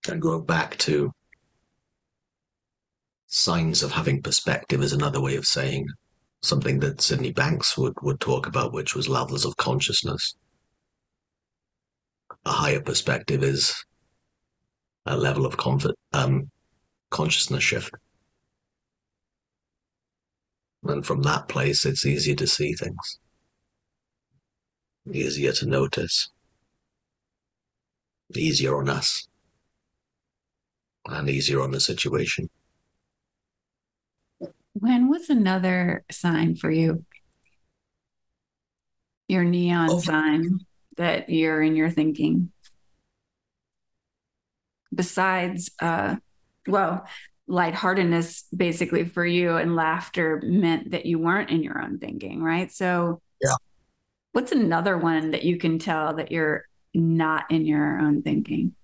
And 0.08 0.22
going 0.22 0.46
back 0.46 0.78
to 0.80 1.12
signs 3.28 3.84
of 3.84 3.92
having 3.92 4.22
perspective 4.22 4.82
is 4.82 4.94
another 4.94 5.20
way 5.20 5.36
of 5.36 5.46
saying 5.46 5.88
something 6.42 6.80
that 6.80 7.02
Sydney 7.02 7.34
Banks 7.34 7.78
would, 7.78 7.94
would 8.02 8.20
talk 8.20 8.48
about, 8.48 8.72
which 8.72 8.96
was 8.96 9.10
levels 9.10 9.46
of 9.46 9.58
consciousness. 9.58 10.36
A 12.46 12.52
higher 12.52 12.80
perspective 12.80 13.44
is 13.44 13.74
a 15.06 15.18
level 15.18 15.46
of 15.46 15.58
comfort, 15.58 15.96
um, 16.14 16.50
consciousness 17.10 17.64
shift. 17.64 17.92
And 20.84 21.06
from 21.06 21.24
that 21.24 21.48
place, 21.48 21.86
it's 21.86 22.06
easier 22.06 22.36
to 22.36 22.46
see 22.46 22.74
things, 22.74 23.20
easier 25.12 25.52
to 25.54 25.66
notice, 25.66 26.30
easier 28.36 28.78
on 28.78 28.90
us 28.90 29.28
and 31.08 31.30
easier 31.30 31.62
on 31.62 31.72
the 31.72 31.80
situation. 31.80 32.50
When 34.74 35.10
was 35.10 35.30
another 35.30 36.04
sign 36.12 36.56
for 36.56 36.70
you? 36.70 37.06
Your 39.28 39.44
neon 39.44 39.90
oh. 39.90 40.00
sign 40.00 40.60
that 40.98 41.30
you're 41.30 41.62
in 41.62 41.76
your 41.76 41.90
thinking. 41.90 42.52
Besides, 44.94 45.72
uh, 45.80 46.16
well, 46.68 47.06
lightheartedness 47.48 48.46
basically 48.56 49.06
for 49.06 49.26
you 49.26 49.56
and 49.56 49.76
laughter 49.76 50.42
meant 50.44 50.92
that 50.92 51.06
you 51.06 51.20
weren't 51.20 51.52
in 51.52 51.64
your 51.64 51.82
own 51.82 52.00
thinking, 52.00 52.42
right? 52.42 52.72
So, 52.72 53.22
yeah. 53.42 53.56
What's 54.32 54.52
another 54.52 54.98
one 54.98 55.32
that 55.32 55.44
you 55.44 55.58
can 55.58 55.80
tell 55.80 56.16
that 56.16 56.32
you're 56.32 56.66
not 56.94 57.50
in 57.52 57.66
your 57.66 58.00
own 58.00 58.22
thinking? 58.22 58.76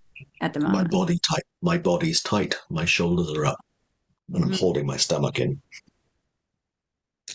at 0.41 0.53
the 0.53 0.59
moment? 0.59 0.91
My 0.91 0.97
body 0.97 1.19
tight. 1.19 1.43
My 1.61 1.77
body's 1.77 2.21
tight. 2.21 2.55
My 2.69 2.85
shoulders 2.85 3.31
are 3.37 3.45
up, 3.45 3.59
and 4.33 4.43
I'm 4.43 4.49
mm-hmm. 4.49 4.59
holding 4.59 4.85
my 4.85 4.97
stomach 4.97 5.39
in. 5.39 5.61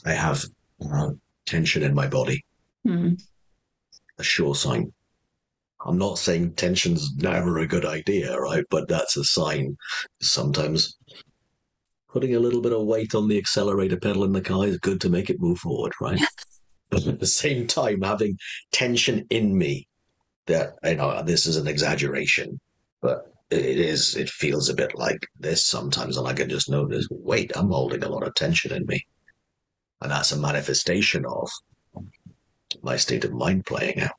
I 0.05 0.12
have 0.12 0.45
uh, 0.93 1.11
tension 1.47 1.83
in 1.83 1.95
my 1.95 2.07
body. 2.07 2.45
Mm-hmm. 2.87 3.15
A 4.18 4.22
sure 4.22 4.55
sign. 4.55 4.92
I'm 5.85 5.98
not 5.98 6.18
saying 6.18 6.55
tension's 6.55 7.14
never 7.16 7.59
a 7.59 7.66
good 7.66 7.85
idea, 7.85 8.38
right? 8.38 8.64
But 8.70 8.88
that's 8.88 9.16
a 9.16 9.24
sign. 9.24 9.76
Sometimes 10.20 10.96
putting 12.09 12.35
a 12.35 12.40
little 12.40 12.62
bit 12.62 12.72
of 12.72 12.87
weight 12.87 13.14
on 13.14 13.29
the 13.29 13.38
accelerator 13.38 13.98
pedal 13.98 14.24
in 14.24 14.33
the 14.33 14.40
car 14.40 14.66
is 14.66 14.79
good 14.79 15.00
to 15.02 15.11
make 15.11 15.29
it 15.29 15.40
move 15.40 15.59
forward, 15.59 15.92
right? 16.00 16.20
but 16.90 17.07
at 17.07 17.20
the 17.20 17.26
same 17.26 17.66
time, 17.66 18.00
having 18.00 18.38
tension 18.72 19.26
in 19.31 19.57
me 19.57 19.87
that, 20.46 20.70
you 20.83 20.94
know, 20.94 21.22
this 21.22 21.46
is 21.46 21.57
an 21.57 21.68
exaggeration, 21.68 22.59
but 23.02 23.26
it 23.50 23.79
is, 23.79 24.16
it 24.16 24.31
feels 24.31 24.68
a 24.68 24.74
bit 24.74 24.96
like 24.96 25.26
this 25.38 25.66
sometimes. 25.66 26.16
And 26.16 26.26
I 26.26 26.33
can 26.33 26.48
just 26.48 26.70
notice, 26.70 27.07
wait, 27.11 27.52
I'm 27.55 27.68
holding 27.68 28.02
a 28.02 28.09
lot 28.09 28.26
of 28.26 28.35
tension 28.35 28.72
in 28.72 28.87
me. 28.87 29.07
And 30.00 30.11
that's 30.11 30.33
a 30.33 30.38
manifestation 30.38 31.24
of 31.26 31.50
my 32.87 32.96
state 32.96 33.25
of 33.25 33.33
mind 33.33 33.66
playing 33.66 34.01
out. 34.01 34.16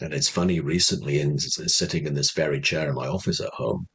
And 0.00 0.14
it's 0.14 0.28
funny, 0.28 0.60
recently, 0.60 1.18
in 1.18 1.38
sitting 1.38 2.06
in 2.06 2.14
this 2.14 2.30
very 2.30 2.60
chair 2.60 2.88
in 2.88 2.94
my 2.94 3.08
office 3.08 3.40
at 3.40 3.50
home, 3.50 3.88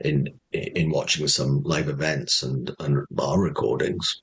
in 0.00 0.28
in 0.52 0.90
watching 0.90 1.26
some 1.26 1.62
live 1.62 1.88
events 1.88 2.42
and, 2.42 2.70
and 2.78 3.02
bar 3.10 3.40
recordings, 3.40 4.20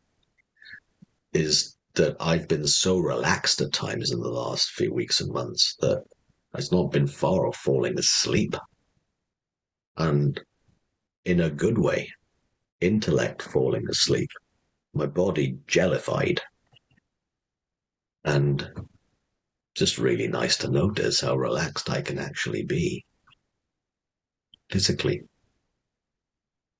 is 1.33 1.75
that 1.95 2.15
I've 2.19 2.47
been 2.47 2.67
so 2.67 2.99
relaxed 2.99 3.59
at 3.61 3.73
times 3.73 4.11
in 4.11 4.19
the 4.19 4.29
last 4.29 4.69
few 4.69 4.93
weeks 4.93 5.19
and 5.19 5.33
months 5.33 5.75
that 5.79 6.03
it's 6.55 6.71
not 6.71 6.91
been 6.91 7.07
far 7.07 7.47
off 7.47 7.57
falling 7.57 7.97
asleep. 7.97 8.55
And 9.97 10.39
in 11.25 11.39
a 11.41 11.49
good 11.49 11.79
way, 11.79 12.11
intellect 12.81 13.41
falling 13.41 13.87
asleep, 13.89 14.29
my 14.93 15.05
body 15.05 15.57
jellified. 15.67 16.41
And 18.23 18.69
just 19.75 19.97
really 19.97 20.27
nice 20.27 20.57
to 20.57 20.69
notice 20.69 21.21
how 21.21 21.35
relaxed 21.35 21.89
I 21.89 22.01
can 22.01 22.19
actually 22.19 22.63
be 22.63 23.05
physically. 24.69 25.23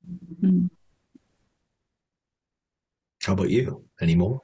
Mm-hmm. 0.10 0.68
How 3.24 3.34
about 3.34 3.50
you? 3.50 3.86
Any 4.02 4.16
more? 4.16 4.42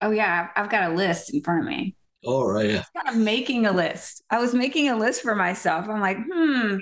Oh 0.00 0.10
yeah, 0.10 0.48
I've 0.56 0.68
got 0.68 0.90
a 0.90 0.94
list 0.94 1.32
in 1.32 1.42
front 1.42 1.60
of 1.60 1.66
me. 1.66 1.94
All 2.24 2.46
right. 2.46 2.70
Yeah. 2.70 2.84
kind 2.96 3.16
of 3.16 3.22
making 3.22 3.66
a 3.66 3.72
list. 3.72 4.22
I 4.30 4.38
was 4.38 4.54
making 4.54 4.88
a 4.88 4.96
list 4.96 5.22
for 5.22 5.34
myself. 5.34 5.88
I'm 5.88 6.00
like, 6.00 6.18
hmm, 6.30 6.78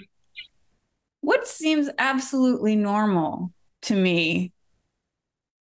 what 1.21 1.47
seems 1.47 1.89
absolutely 1.99 2.77
normal 2.77 3.53
to 3.83 3.95
me 3.95 4.53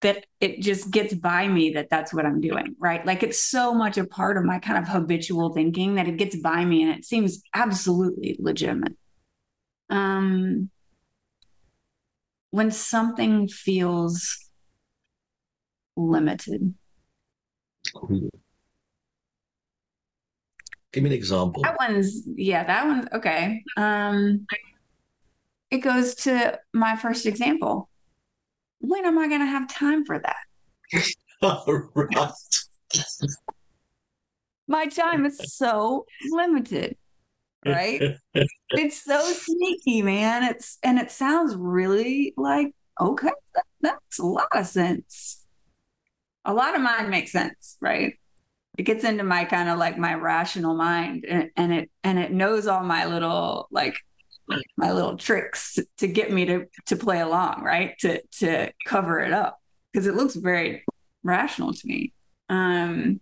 that 0.00 0.26
it 0.40 0.60
just 0.60 0.90
gets 0.90 1.12
by 1.14 1.48
me 1.48 1.70
that 1.70 1.90
that's 1.90 2.14
what 2.14 2.24
I'm 2.24 2.40
doing, 2.40 2.76
right? 2.78 3.04
Like 3.04 3.22
it's 3.22 3.42
so 3.42 3.74
much 3.74 3.98
a 3.98 4.06
part 4.06 4.36
of 4.36 4.44
my 4.44 4.58
kind 4.60 4.78
of 4.78 4.88
habitual 4.88 5.52
thinking 5.52 5.96
that 5.96 6.06
it 6.06 6.16
gets 6.16 6.36
by 6.36 6.64
me 6.64 6.82
and 6.82 6.96
it 6.96 7.04
seems 7.04 7.42
absolutely 7.54 8.36
legitimate. 8.38 8.96
Um, 9.90 10.70
when 12.50 12.70
something 12.70 13.48
feels 13.48 14.48
limited. 15.96 16.74
Give 20.92 21.02
me 21.02 21.10
an 21.10 21.12
example. 21.12 21.62
That 21.62 21.76
one's 21.78 22.22
yeah, 22.36 22.64
that 22.64 22.86
one's 22.86 23.08
okay. 23.12 23.62
Um, 23.76 24.46
it 25.70 25.78
goes 25.78 26.14
to 26.14 26.58
my 26.72 26.96
first 26.96 27.26
example 27.26 27.90
when 28.80 29.04
am 29.04 29.18
I 29.18 29.28
going 29.28 29.40
to 29.40 29.46
have 29.46 29.68
time 29.68 30.04
for 30.04 30.18
that? 30.18 30.36
right. 31.42 32.30
My 34.66 34.86
time 34.86 35.24
is 35.24 35.54
so 35.54 36.04
limited, 36.30 36.96
right? 37.64 38.16
it's 38.70 39.02
so 39.02 39.20
sneaky, 39.32 40.02
man. 40.02 40.44
It's 40.44 40.78
and 40.82 40.98
it 40.98 41.10
sounds 41.10 41.56
really 41.56 42.34
like 42.36 42.74
okay, 43.00 43.30
that, 43.54 43.64
makes 43.80 44.18
a 44.18 44.26
lot 44.26 44.48
of 44.52 44.66
sense. 44.66 45.44
A 46.44 46.52
lot 46.52 46.74
of 46.74 46.82
mine 46.82 47.10
makes 47.10 47.32
sense, 47.32 47.76
right? 47.80 48.14
It 48.76 48.84
gets 48.84 49.04
into 49.04 49.24
my 49.24 49.44
kind 49.44 49.68
of 49.68 49.78
like 49.78 49.98
my 49.98 50.14
rational 50.14 50.74
mind, 50.74 51.24
and, 51.28 51.50
and 51.56 51.72
it 51.72 51.90
and 52.04 52.18
it 52.18 52.32
knows 52.32 52.66
all 52.66 52.82
my 52.84 53.06
little 53.06 53.68
like 53.70 53.96
my 54.76 54.92
little 54.92 55.16
tricks 55.16 55.78
to 55.98 56.06
get 56.08 56.32
me 56.32 56.44
to 56.46 56.66
to 56.86 56.96
play 56.96 57.20
along, 57.20 57.62
right? 57.62 57.98
To 58.00 58.22
to 58.38 58.72
cover 58.86 59.20
it 59.20 59.32
up 59.32 59.58
because 59.92 60.06
it 60.06 60.14
looks 60.14 60.34
very 60.34 60.84
rational 61.22 61.72
to 61.72 61.86
me. 61.86 62.12
Um 62.48 63.20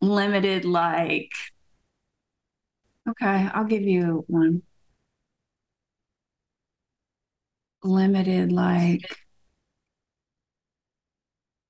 limited 0.00 0.64
like 0.64 1.30
okay, 3.08 3.48
I'll 3.52 3.64
give 3.64 3.82
you 3.82 4.24
one. 4.28 4.62
Limited 7.82 8.52
like 8.52 9.18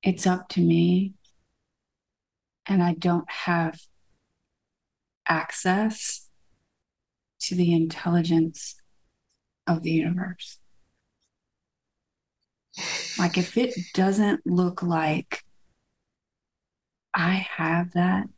it's 0.03 0.27
up 0.27 0.49
to 0.49 0.61
me 0.61 1.15
and 2.67 2.83
I 2.83 2.95
don't 2.95 3.31
have 3.31 3.79
access 5.29 6.26
to 7.47 7.55
the 7.55 7.73
intelligence 7.73 8.77
of 9.67 9.83
the 9.83 9.91
universe. 9.91 10.59
Like, 13.19 13.39
if 13.39 13.57
it 13.57 13.75
doesn't 13.95 14.47
look 14.47 14.83
like 14.83 15.43
I 17.15 17.47
have 17.57 17.93
that 17.93 18.29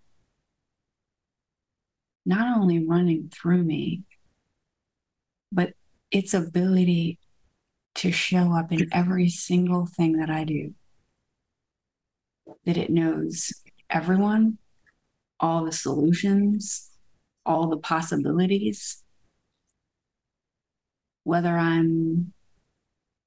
not 2.24 2.58
only 2.58 2.86
running 2.86 3.30
through 3.32 3.64
me, 3.64 4.02
but 5.50 5.72
its 6.10 6.34
ability 6.34 7.18
to 7.96 8.12
show 8.12 8.52
up 8.52 8.70
in 8.70 8.86
every 8.92 9.28
single 9.28 9.86
thing 9.86 10.18
that 10.18 10.30
I 10.30 10.44
do. 10.44 10.74
That 12.66 12.76
it 12.76 12.90
knows 12.90 13.52
everyone, 13.90 14.58
all 15.40 15.64
the 15.64 15.72
solutions, 15.72 16.87
all 17.48 17.66
the 17.68 17.78
possibilities. 17.78 19.02
Whether 21.24 21.56
I'm 21.56 22.32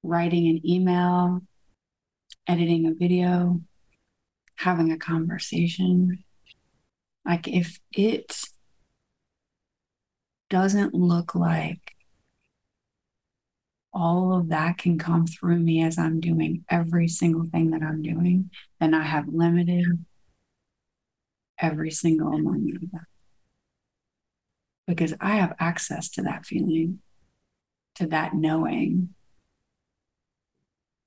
writing 0.02 0.46
an 0.46 0.66
email, 0.66 1.42
editing 2.46 2.86
a 2.86 2.94
video, 2.94 3.60
having 4.56 4.92
a 4.92 4.96
conversation. 4.96 6.24
Like 7.26 7.48
if 7.48 7.78
it 7.92 8.44
doesn't 10.48 10.94
look 10.94 11.34
like 11.34 11.96
all 13.92 14.34
of 14.34 14.48
that 14.48 14.78
can 14.78 14.98
come 14.98 15.26
through 15.26 15.58
me 15.58 15.82
as 15.82 15.98
I'm 15.98 16.20
doing 16.20 16.64
every 16.68 17.08
single 17.08 17.44
thing 17.44 17.70
that 17.70 17.82
I'm 17.82 18.02
doing, 18.02 18.50
then 18.80 18.94
I 18.94 19.02
have 19.02 19.28
limited 19.28 19.84
every 21.58 21.90
single 21.90 22.38
moment 22.38 22.82
of 22.82 22.90
that 22.92 23.11
because 24.86 25.14
I 25.20 25.36
have 25.36 25.54
access 25.58 26.08
to 26.10 26.22
that 26.22 26.46
feeling, 26.46 27.00
to 27.96 28.06
that 28.08 28.34
knowing. 28.34 29.10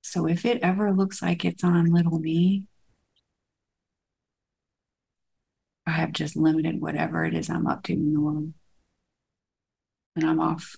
So 0.01 0.27
if 0.27 0.45
it 0.45 0.61
ever 0.61 0.91
looks 0.91 1.21
like 1.21 1.43
it's 1.43 1.63
on 1.63 1.91
little 1.91 2.19
me, 2.19 2.67
I 5.87 5.91
have 5.91 6.11
just 6.11 6.35
limited 6.35 6.81
whatever 6.81 7.25
it 7.25 7.33
is 7.33 7.49
I'm 7.49 7.67
up 7.67 7.83
to 7.83 7.93
in 7.93 8.13
the 8.13 8.21
world. 8.21 8.53
And 10.15 10.25
I'm 10.25 10.39
off. 10.39 10.75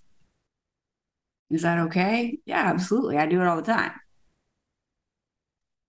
Is 1.49 1.61
that 1.61 1.79
okay? 1.79 2.39
Yeah, 2.45 2.63
absolutely. 2.65 3.17
I 3.17 3.25
do 3.25 3.39
it 3.39 3.47
all 3.47 3.55
the 3.55 3.61
time. 3.61 3.93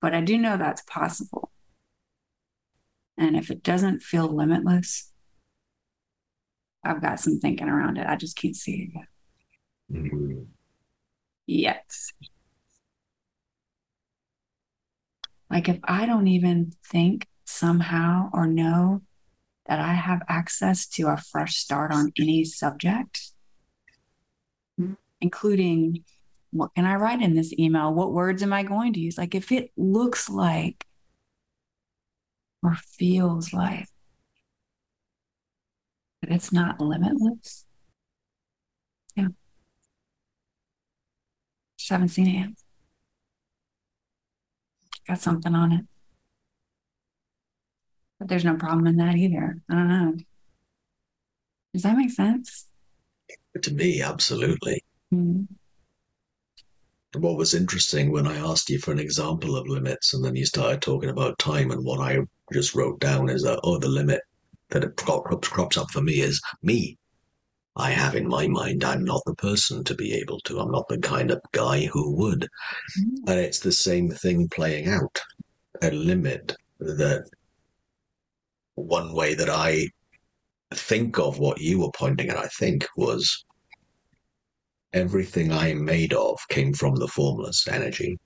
But 0.00 0.14
I 0.14 0.20
do 0.20 0.38
know 0.38 0.56
that's 0.56 0.82
possible. 0.82 1.50
And 3.16 3.36
if 3.36 3.50
it 3.50 3.64
doesn't 3.64 4.02
feel 4.02 4.28
limitless, 4.28 5.10
I've 6.84 7.02
got 7.02 7.20
some 7.20 7.38
thinking 7.38 7.68
around 7.68 7.98
it. 7.98 8.06
I 8.06 8.16
just 8.16 8.36
can't 8.36 8.56
see 8.56 8.82
it 8.82 8.90
yet. 8.94 10.00
Mm-hmm. 10.00 10.42
Yet. 11.46 11.90
Like 15.50 15.68
if 15.68 15.78
I 15.84 16.06
don't 16.06 16.28
even 16.28 16.72
think 16.84 17.26
somehow 17.44 18.30
or 18.32 18.46
know 18.46 19.02
that 19.66 19.80
I 19.80 19.94
have 19.94 20.22
access 20.28 20.86
to 20.88 21.08
a 21.08 21.16
fresh 21.16 21.56
start 21.56 21.92
on 21.92 22.12
any 22.18 22.44
subject, 22.44 23.32
including 25.20 26.04
what 26.50 26.74
can 26.74 26.86
I 26.86 26.94
write 26.94 27.20
in 27.20 27.34
this 27.34 27.52
email? 27.58 27.92
What 27.92 28.12
words 28.12 28.42
am 28.42 28.52
I 28.52 28.62
going 28.62 28.92
to 28.94 29.00
use? 29.00 29.18
Like 29.18 29.34
if 29.34 29.52
it 29.52 29.70
looks 29.76 30.30
like 30.30 30.86
or 32.62 32.74
feels 32.74 33.52
like 33.52 33.86
but 36.20 36.30
it's 36.30 36.52
not 36.52 36.80
limitless. 36.80 37.64
Yeah. 39.16 39.28
17 41.78 42.26
a.m. 42.26 42.56
Got 45.06 45.20
something 45.20 45.54
on 45.54 45.72
it. 45.72 45.84
But 48.18 48.28
there's 48.28 48.44
no 48.44 48.56
problem 48.56 48.86
in 48.86 48.96
that 48.96 49.14
either. 49.14 49.62
I 49.70 49.74
don't 49.74 49.88
know. 49.88 50.16
Does 51.72 51.82
that 51.82 51.96
make 51.96 52.10
sense? 52.10 52.66
To 53.62 53.72
me, 53.72 54.02
absolutely. 54.02 54.82
Mm-hmm. 55.12 55.44
What 57.20 57.36
was 57.36 57.54
interesting 57.54 58.12
when 58.12 58.26
I 58.26 58.36
asked 58.36 58.68
you 58.68 58.78
for 58.78 58.92
an 58.92 58.98
example 58.98 59.56
of 59.56 59.66
limits, 59.66 60.12
and 60.12 60.22
then 60.22 60.36
you 60.36 60.44
started 60.44 60.82
talking 60.82 61.08
about 61.08 61.38
time, 61.38 61.70
and 61.70 61.82
what 61.84 62.00
I 62.00 62.18
just 62.52 62.74
wrote 62.74 63.00
down 63.00 63.30
is 63.30 63.42
that, 63.44 63.60
oh, 63.62 63.78
the 63.78 63.88
limit 63.88 64.20
that 64.70 64.84
it 64.84 64.96
crops, 64.96 65.48
crops 65.48 65.76
up 65.76 65.90
for 65.90 66.02
me 66.02 66.20
is 66.20 66.40
me. 66.62 66.98
I 67.76 67.90
have 67.90 68.16
in 68.16 68.26
my 68.26 68.48
mind, 68.48 68.82
I'm 68.82 69.04
not 69.04 69.22
the 69.24 69.36
person 69.36 69.84
to 69.84 69.94
be 69.94 70.12
able 70.14 70.40
to. 70.40 70.58
I'm 70.58 70.72
not 70.72 70.88
the 70.88 70.98
kind 70.98 71.30
of 71.30 71.40
guy 71.52 71.86
who 71.86 72.14
would. 72.16 72.40
Mm-hmm. 72.42 73.30
And 73.30 73.40
it's 73.40 73.60
the 73.60 73.72
same 73.72 74.10
thing 74.10 74.48
playing 74.48 74.88
out. 74.88 75.20
A 75.80 75.92
limit 75.92 76.56
that 76.80 77.24
one 78.74 79.14
way 79.14 79.34
that 79.34 79.48
I 79.48 79.86
think 80.74 81.18
of 81.18 81.38
what 81.38 81.60
you 81.60 81.80
were 81.80 81.92
pointing 81.92 82.30
at, 82.30 82.36
I 82.36 82.48
think, 82.48 82.84
was 82.96 83.44
everything 84.92 85.52
I 85.52 85.68
am 85.68 85.84
made 85.84 86.12
of 86.12 86.38
came 86.48 86.72
from 86.72 86.96
the 86.96 87.08
formless 87.08 87.68
energy. 87.68 88.18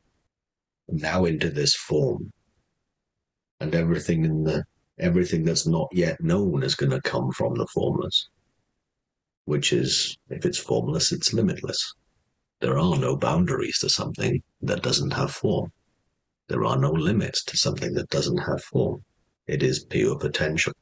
Now 0.89 1.27
into 1.27 1.51
this 1.51 1.75
form. 1.75 2.33
And 3.61 3.75
everything 3.75 4.25
in 4.25 4.45
the 4.45 4.65
everything 4.99 5.45
that's 5.45 5.67
not 5.67 5.89
yet 5.93 6.21
known 6.21 6.63
is 6.63 6.75
going 6.75 6.91
to 6.91 7.01
come 7.01 7.31
from 7.33 7.55
the 7.55 7.67
formless. 7.67 8.29
Which 9.45 9.73
is, 9.73 10.17
if 10.31 10.45
it's 10.45 10.59
formless, 10.59 11.13
it's 11.13 11.33
limitless. 11.33 11.95
There 12.61 12.79
are 12.79 12.97
no 12.97 13.17
boundaries 13.17 13.79
to 13.81 13.89
something 13.89 14.43
that 14.61 14.83
doesn't 14.83 15.13
have 15.13 15.33
form. 15.33 15.73
There 16.49 16.65
are 16.65 16.79
no 16.79 16.91
limits 16.91 17.43
to 17.45 17.57
something 17.57 17.95
that 17.95 18.09
doesn't 18.11 18.39
have 18.39 18.63
form. 18.63 19.03
It 19.47 19.63
is 19.63 19.85
pure 19.85 20.17
potential. 20.19 20.73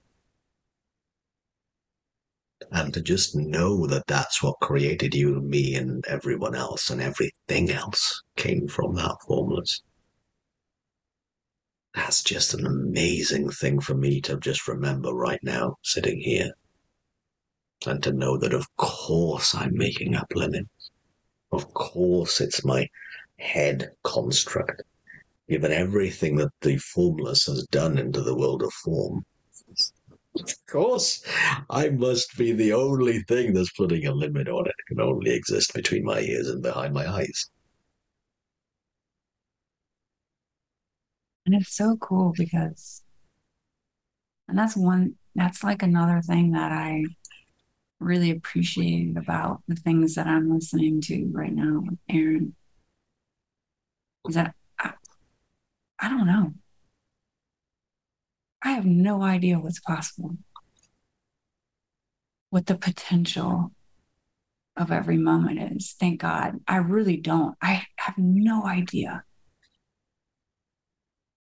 And 2.70 2.92
to 2.92 3.00
just 3.00 3.34
know 3.34 3.86
that 3.86 4.06
that's 4.06 4.42
what 4.42 4.60
created 4.60 5.14
you, 5.14 5.40
me, 5.40 5.74
and 5.74 6.04
everyone 6.06 6.54
else, 6.54 6.90
and 6.90 7.00
everything 7.00 7.70
else 7.70 8.22
came 8.36 8.68
from 8.68 8.94
that 8.96 9.16
formless. 9.26 9.82
That's 11.94 12.22
just 12.22 12.54
an 12.54 12.66
amazing 12.66 13.50
thing 13.50 13.80
for 13.80 13.94
me 13.94 14.20
to 14.22 14.38
just 14.38 14.68
remember 14.68 15.12
right 15.12 15.40
now, 15.42 15.76
sitting 15.82 16.20
here. 16.20 16.52
And 17.86 18.02
to 18.02 18.12
know 18.12 18.36
that, 18.38 18.54
of 18.54 18.66
course, 18.76 19.54
I'm 19.54 19.76
making 19.76 20.14
up 20.14 20.32
limits. 20.34 20.90
Of 21.50 21.72
course, 21.74 22.40
it's 22.40 22.64
my 22.64 22.88
head 23.38 23.90
construct 24.04 24.82
given 25.48 25.72
everything 25.72 26.36
that 26.36 26.52
the 26.60 26.76
formless 26.76 27.46
has 27.46 27.66
done 27.66 27.98
into 27.98 28.22
the 28.22 28.36
world 28.36 28.62
of 28.62 28.72
form. 28.72 29.24
Of 30.36 30.54
course, 30.68 31.24
I 31.68 31.88
must 31.88 32.38
be 32.38 32.52
the 32.52 32.72
only 32.72 33.22
thing 33.22 33.52
that's 33.52 33.72
putting 33.72 34.06
a 34.06 34.12
limit 34.12 34.48
on 34.48 34.66
it. 34.66 34.74
It 34.78 34.86
can 34.86 35.00
only 35.00 35.32
exist 35.32 35.74
between 35.74 36.04
my 36.04 36.20
ears 36.20 36.48
and 36.48 36.62
behind 36.62 36.94
my 36.94 37.10
eyes. 37.10 37.50
And 41.50 41.60
it's 41.60 41.74
so 41.74 41.96
cool 41.96 42.32
because, 42.36 43.02
and 44.46 44.56
that's 44.56 44.76
one, 44.76 45.14
that's 45.34 45.64
like 45.64 45.82
another 45.82 46.22
thing 46.22 46.52
that 46.52 46.70
I 46.70 47.04
really 47.98 48.30
appreciate 48.30 49.16
about 49.16 49.62
the 49.66 49.74
things 49.74 50.14
that 50.14 50.28
I'm 50.28 50.52
listening 50.52 51.00
to 51.02 51.28
right 51.32 51.52
now 51.52 51.82
with 51.84 51.98
Aaron. 52.08 52.54
Is 54.28 54.36
that 54.36 54.54
I 54.78 56.08
don't 56.08 56.26
know. 56.26 56.54
I 58.62 58.70
have 58.70 58.86
no 58.86 59.22
idea 59.22 59.58
what's 59.58 59.80
possible. 59.80 60.36
What 62.50 62.66
the 62.66 62.76
potential 62.76 63.72
of 64.76 64.92
every 64.92 65.16
moment 65.18 65.74
is. 65.74 65.96
Thank 65.98 66.20
God. 66.20 66.60
I 66.68 66.76
really 66.76 67.16
don't. 67.16 67.56
I 67.60 67.86
have 67.96 68.16
no 68.16 68.64
idea. 68.66 69.24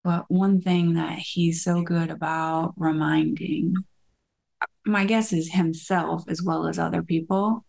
But 0.05 0.25
one 0.29 0.61
thing 0.61 0.95
that 0.95 1.19
he's 1.19 1.63
so 1.63 1.83
good 1.83 2.11
about 2.11 2.75
reminding, 2.77 3.75
my 4.87 5.05
guess 5.05 5.33
is 5.33 5.53
himself 5.53 6.25
as 6.29 6.43
well 6.43 6.67
as 6.67 6.79
other 6.79 7.03
people, 7.03 7.65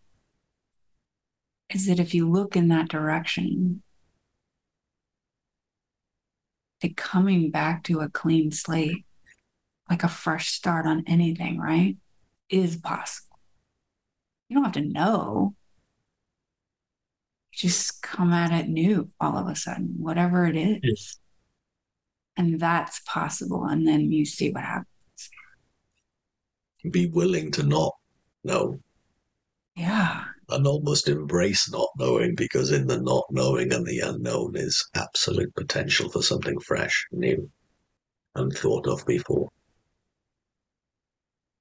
is 1.69 1.87
that 1.87 1.99
if 1.99 2.13
you 2.13 2.29
look 2.29 2.55
in 2.55 2.69
that 2.69 2.89
direction, 2.89 3.83
to 6.81 6.89
coming 6.89 7.51
back 7.51 7.83
to 7.83 7.99
a 7.99 8.09
clean 8.09 8.51
slate, 8.51 9.05
like 9.89 10.03
a 10.03 10.07
fresh 10.07 10.49
start 10.49 10.85
on 10.85 11.03
anything, 11.07 11.59
right? 11.59 11.97
Is 12.49 12.77
possible. 12.77 13.37
You 14.47 14.55
don't 14.55 14.63
have 14.63 14.73
to 14.73 14.81
know. 14.81 15.55
Just 17.51 18.01
come 18.01 18.31
at 18.31 18.51
it 18.51 18.69
new 18.69 19.09
all 19.19 19.37
of 19.37 19.47
a 19.47 19.55
sudden, 19.55 19.95
whatever 19.97 20.45
it 20.45 20.55
is. 20.55 20.79
Yes. 20.83 21.19
And 22.39 22.59
that's 22.59 23.01
possible. 23.05 23.65
And 23.65 23.87
then 23.87 24.11
you 24.11 24.25
see 24.25 24.49
what 24.49 24.63
happens. 24.63 24.87
Be 26.89 27.05
willing 27.07 27.51
to 27.51 27.63
not 27.63 27.93
know. 28.43 28.79
Yeah 29.75 30.23
and 30.51 30.65
almost 30.65 31.07
embrace 31.07 31.71
not 31.71 31.89
knowing 31.97 32.35
because 32.35 32.71
in 32.71 32.87
the 32.87 32.99
not 32.99 33.25
knowing 33.29 33.71
and 33.71 33.85
the 33.85 33.99
unknown 33.99 34.55
is 34.55 34.89
absolute 34.95 35.53
potential 35.55 36.09
for 36.09 36.21
something 36.21 36.59
fresh, 36.59 37.07
new, 37.11 37.49
unthought 38.35 38.87
of 38.87 39.05
before. 39.05 39.49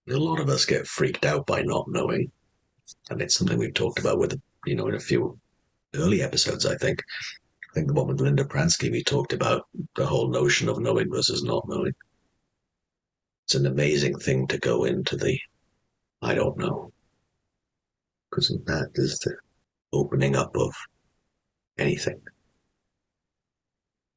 A 0.08 0.16
lot 0.16 0.40
of 0.40 0.48
us 0.48 0.64
get 0.64 0.86
freaked 0.86 1.26
out 1.26 1.46
by 1.46 1.60
not 1.62 1.86
knowing, 1.88 2.30
and 3.10 3.20
it's 3.20 3.36
something 3.36 3.58
we've 3.58 3.74
talked 3.74 3.98
about 3.98 4.18
with, 4.18 4.40
you 4.64 4.74
know, 4.74 4.88
in 4.88 4.94
a 4.94 5.00
few 5.00 5.38
early 5.94 6.22
episodes, 6.22 6.64
I 6.64 6.76
think. 6.76 7.02
Think 7.78 7.86
the 7.86 7.94
one 7.94 8.08
with 8.08 8.20
Linda 8.20 8.44
Pransky, 8.44 8.90
we 8.90 9.04
talked 9.04 9.32
about 9.32 9.68
the 9.94 10.04
whole 10.04 10.28
notion 10.28 10.68
of 10.68 10.80
knowing 10.80 11.08
versus 11.12 11.44
not 11.44 11.62
knowing. 11.68 11.92
It's 13.44 13.54
an 13.54 13.66
amazing 13.66 14.18
thing 14.18 14.48
to 14.48 14.58
go 14.58 14.82
into 14.82 15.16
the 15.16 15.38
I 16.20 16.34
don't 16.34 16.58
know 16.58 16.92
because 18.28 18.48
that 18.48 18.90
is 18.96 19.20
the 19.20 19.36
opening 19.92 20.34
up 20.34 20.56
of 20.56 20.74
anything. 21.78 22.20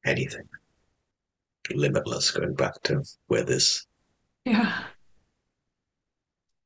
Anything. 0.03 0.49
Limitless, 1.69 2.31
going 2.31 2.55
back 2.55 2.81
to 2.85 3.03
where 3.27 3.43
this 3.43 3.85
yeah. 4.43 4.85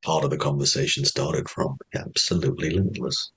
part 0.01 0.23
of 0.23 0.29
the 0.29 0.37
conversation 0.37 1.03
started 1.03 1.49
from. 1.49 1.77
Absolutely 1.93 2.69
limitless. 2.69 3.33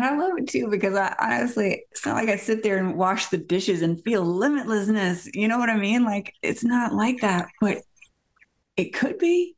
And 0.00 0.08
I 0.08 0.16
love 0.16 0.38
it 0.38 0.48
too 0.48 0.66
because 0.70 0.94
I 0.94 1.14
honestly, 1.18 1.84
it's 1.90 2.06
not 2.06 2.14
like 2.14 2.30
I 2.30 2.36
sit 2.36 2.62
there 2.62 2.78
and 2.78 2.96
wash 2.96 3.26
the 3.26 3.36
dishes 3.36 3.82
and 3.82 4.02
feel 4.02 4.24
limitlessness. 4.24 5.28
You 5.34 5.46
know 5.46 5.58
what 5.58 5.68
I 5.68 5.76
mean? 5.76 6.04
Like 6.04 6.32
it's 6.40 6.64
not 6.64 6.94
like 6.94 7.20
that, 7.20 7.48
but 7.60 7.82
it 8.78 8.94
could 8.94 9.18
be. 9.18 9.56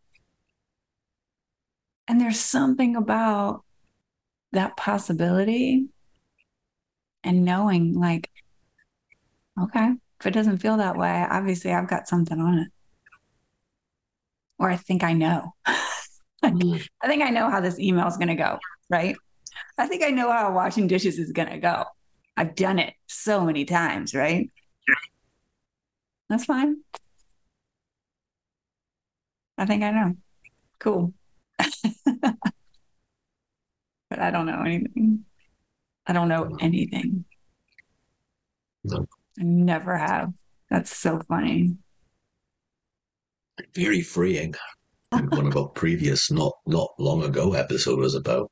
And 2.09 2.21
there's 2.21 2.41
something 2.41 2.97
about 2.97 3.63
that 4.51 4.77
possibility 4.77 5.87
and 7.23 7.45
knowing, 7.45 7.95
like, 7.95 8.29
okay, 9.63 9.93
if 10.19 10.27
it 10.27 10.33
doesn't 10.33 10.59
feel 10.59 10.79
that 10.79 10.97
way, 10.97 11.25
obviously 11.31 11.73
I've 11.73 11.89
got 11.89 12.09
something 12.09 12.41
on 12.41 12.59
it. 12.59 12.69
Or 14.59 14.69
I 14.69 14.77
think 14.77 15.05
I 15.05 15.13
know. 15.13 15.55
like, 16.43 16.55
mm. 16.55 16.85
I 17.01 17.07
think 17.07 17.23
I 17.23 17.31
know 17.31 17.49
how 17.49 17.61
this 17.61 17.79
email 17.79 18.09
is 18.09 18.17
going 18.17 18.27
to 18.27 18.35
go, 18.35 18.59
right? 18.91 19.15
I 19.79 19.87
think 19.87 20.03
I 20.03 20.11
know 20.11 20.31
how 20.31 20.53
washing 20.53 20.87
dishes 20.87 21.19
is 21.19 21.33
going 21.33 21.49
to 21.49 21.59
go. 21.59 21.85
I've 22.37 22.55
done 22.55 22.79
it 22.79 22.95
so 23.07 23.45
many 23.45 23.65
times, 23.65 24.15
right? 24.15 24.49
That's 26.29 26.45
fine. 26.45 26.77
I 29.59 29.67
think 29.67 29.83
I 29.83 29.91
know. 29.91 30.17
Cool. 30.79 31.13
but 31.59 32.37
I 34.19 34.31
don't 34.31 34.47
know 34.47 34.63
anything. 34.63 35.25
I 36.07 36.13
don't 36.13 36.29
know 36.29 36.57
anything. 36.61 37.25
No. 38.85 39.07
I 39.39 39.43
never 39.43 39.97
have. 39.97 40.33
That's 40.71 40.95
so 40.97 41.21
funny. 41.29 41.77
Very 43.75 44.03
freeing. 44.03 44.55
one 45.11 45.47
of 45.47 45.57
our 45.57 45.69
previous, 45.69 46.31
not 46.31 46.53
not 46.67 46.91
long 46.99 47.23
ago 47.23 47.53
episode 47.53 47.99
was 47.99 48.15
about 48.15 48.51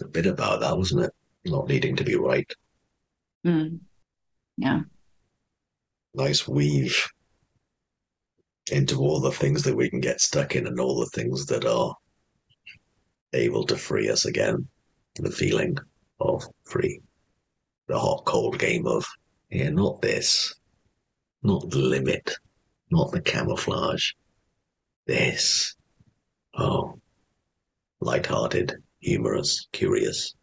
a 0.00 0.06
bit 0.06 0.26
about 0.26 0.60
that, 0.60 0.76
wasn't 0.76 1.04
it? 1.04 1.12
Not 1.44 1.68
needing 1.68 1.96
to 1.96 2.04
be 2.04 2.16
right. 2.16 2.50
Mm. 3.46 3.80
Yeah. 4.56 4.80
Nice 6.14 6.48
weave 6.48 7.06
into 8.72 8.98
all 8.98 9.20
the 9.20 9.30
things 9.30 9.62
that 9.64 9.76
we 9.76 9.90
can 9.90 10.00
get 10.00 10.20
stuck 10.20 10.56
in 10.56 10.66
and 10.66 10.80
all 10.80 10.98
the 10.98 11.06
things 11.06 11.46
that 11.46 11.64
are 11.66 11.94
able 13.32 13.64
to 13.66 13.76
free 13.76 14.08
us 14.08 14.24
again. 14.24 14.66
The 15.16 15.30
feeling 15.30 15.76
of 16.20 16.44
free. 16.64 17.00
The 17.86 17.98
hot, 17.98 18.24
cold 18.24 18.58
game 18.58 18.86
of, 18.86 19.04
yeah, 19.50 19.70
not 19.70 20.00
this. 20.00 20.54
Not 21.42 21.68
the 21.70 21.78
limit, 21.78 22.34
not 22.90 23.12
the 23.12 23.20
camouflage. 23.20 24.12
This. 25.06 25.76
Oh. 26.56 26.98
Light-hearted, 28.00 28.82
humorous, 29.04 29.68
curious. 29.72 30.34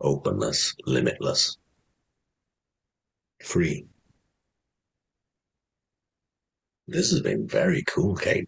Openness, 0.00 0.74
limitless. 0.84 1.56
Free. 3.42 3.86
This 6.88 7.10
has 7.10 7.20
been 7.20 7.46
very 7.48 7.82
cool, 7.86 8.16
Kate. 8.16 8.44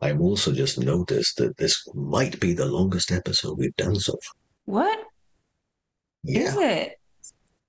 I've 0.00 0.20
also 0.20 0.52
just 0.52 0.78
noticed 0.78 1.38
that 1.38 1.56
this 1.56 1.82
might 1.94 2.38
be 2.40 2.52
the 2.52 2.66
longest 2.66 3.10
episode 3.10 3.58
we've 3.58 3.76
done 3.76 3.96
so 3.96 4.12
far. 4.12 4.34
What 4.66 4.98
is 6.24 6.54
Yeah, 6.54 6.60
it? 6.60 6.92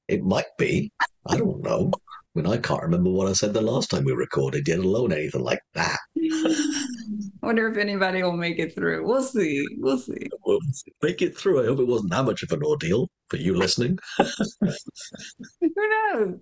it 0.07 0.23
might 0.23 0.51
be. 0.57 0.91
I 1.27 1.37
don't 1.37 1.61
know. 1.61 1.91
I 2.35 2.41
mean, 2.41 2.51
I 2.51 2.57
can't 2.57 2.81
remember 2.81 3.09
what 3.09 3.29
I 3.29 3.33
said 3.33 3.53
the 3.53 3.61
last 3.61 3.89
time 3.89 4.03
we 4.03 4.11
recorded, 4.11 4.67
yet 4.67 4.79
alone 4.79 5.13
anything 5.13 5.41
like 5.41 5.61
that. 5.73 5.97
Wonder 7.41 7.69
if 7.69 7.77
anybody 7.77 8.23
will 8.23 8.35
make 8.35 8.59
it 8.59 8.75
through. 8.75 9.07
We'll 9.07 9.23
see. 9.23 9.65
We'll 9.77 9.97
see. 9.97 10.27
Well, 10.45 10.59
make 11.01 11.21
it 11.21 11.37
through. 11.37 11.63
I 11.63 11.65
hope 11.65 11.79
it 11.79 11.87
wasn't 11.87 12.11
that 12.11 12.25
much 12.25 12.43
of 12.43 12.51
an 12.51 12.61
ordeal 12.61 13.07
for 13.29 13.37
you 13.37 13.55
listening. 13.55 13.97
Who 14.19 15.71
knows? 15.77 16.39